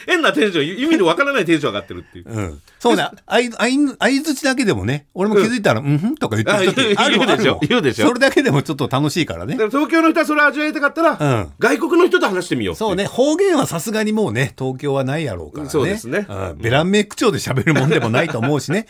[0.06, 2.24] 変なテンション、意味のわからないテンション上がってるっていう。
[2.26, 2.60] うん。
[2.78, 3.08] そうね。
[3.26, 9.54] あい、あい、あいづちだけでもね、俺も気づいたら、うん、ふんとか言ってる時ああでしょ言うでしょそれだけでもちょっと楽しいからね。
[9.54, 15.70] 東京の人はそれ味わいたかったら、うん外国の人と話してみようそうね、方言はさすがにもうね、東京はないやろうからね。
[15.70, 18.86] そうですねんベランメイク調で喋るもんでもないと思うしね。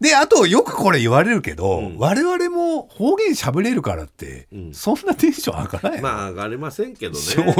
[0.00, 7.18] で、あと、よくこれ言われるけど、我々も方言喋れるからって、そんなテンション上がらない、まあ上がりませんけどね。
[7.18, 7.56] 正直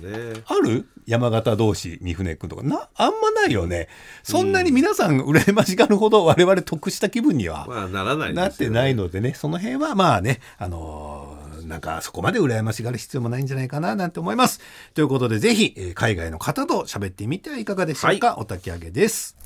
[0.00, 0.86] ねある？
[1.06, 2.62] 山形同士、三船君とか。
[2.62, 3.88] な、あんまないよね。
[4.22, 14.60] そんなに皆さん羨ましがるほど我々得した気分にはまあならないですよなってないのでね、その辺はまあね、あのーなんかそこまで羨ましがる必要もないんじゃないかななんて思います。
[14.92, 19.36] ということでぜひ、えー海外の方と喋ってみてはいかがでしょうか、お焚き上げです。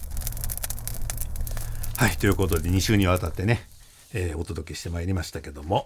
[1.99, 3.67] はい、ということで2週にわたってね、
[4.15, 5.85] えーお届けしてまいりましたけども、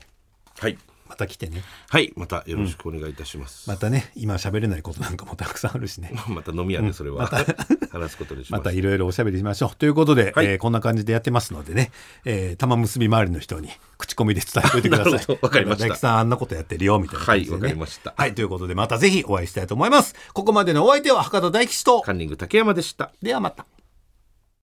[0.58, 0.76] はい。
[1.08, 1.62] また来てね。
[1.88, 2.12] はい。
[2.16, 3.66] またよろしくお願いいたします。
[3.66, 6.12] またね、今喋れないことなんかもたくさんあるしね。
[6.28, 7.30] また飲み屋でそれは、
[7.90, 8.58] 話すことにしま。
[8.58, 9.76] ますたいろいろおしゃべりしましょう。
[9.76, 11.90] ということで、はいえーこんな感じでやってますのでね、
[12.26, 15.38] えー玉結び周りの人に口コミで伝えておいてください なるほど。
[15.40, 17.52] わかりました大吉さんあんなことやってるよ、みたいな感じで、ね。
[17.54, 20.14] はいわかりましたはい、ということでまたぜひお会いしたいと思います。
[20.34, 23.12] ここまでのお相手は博多大吉と、カンニング竹山でした。
[23.22, 23.64] ではまた。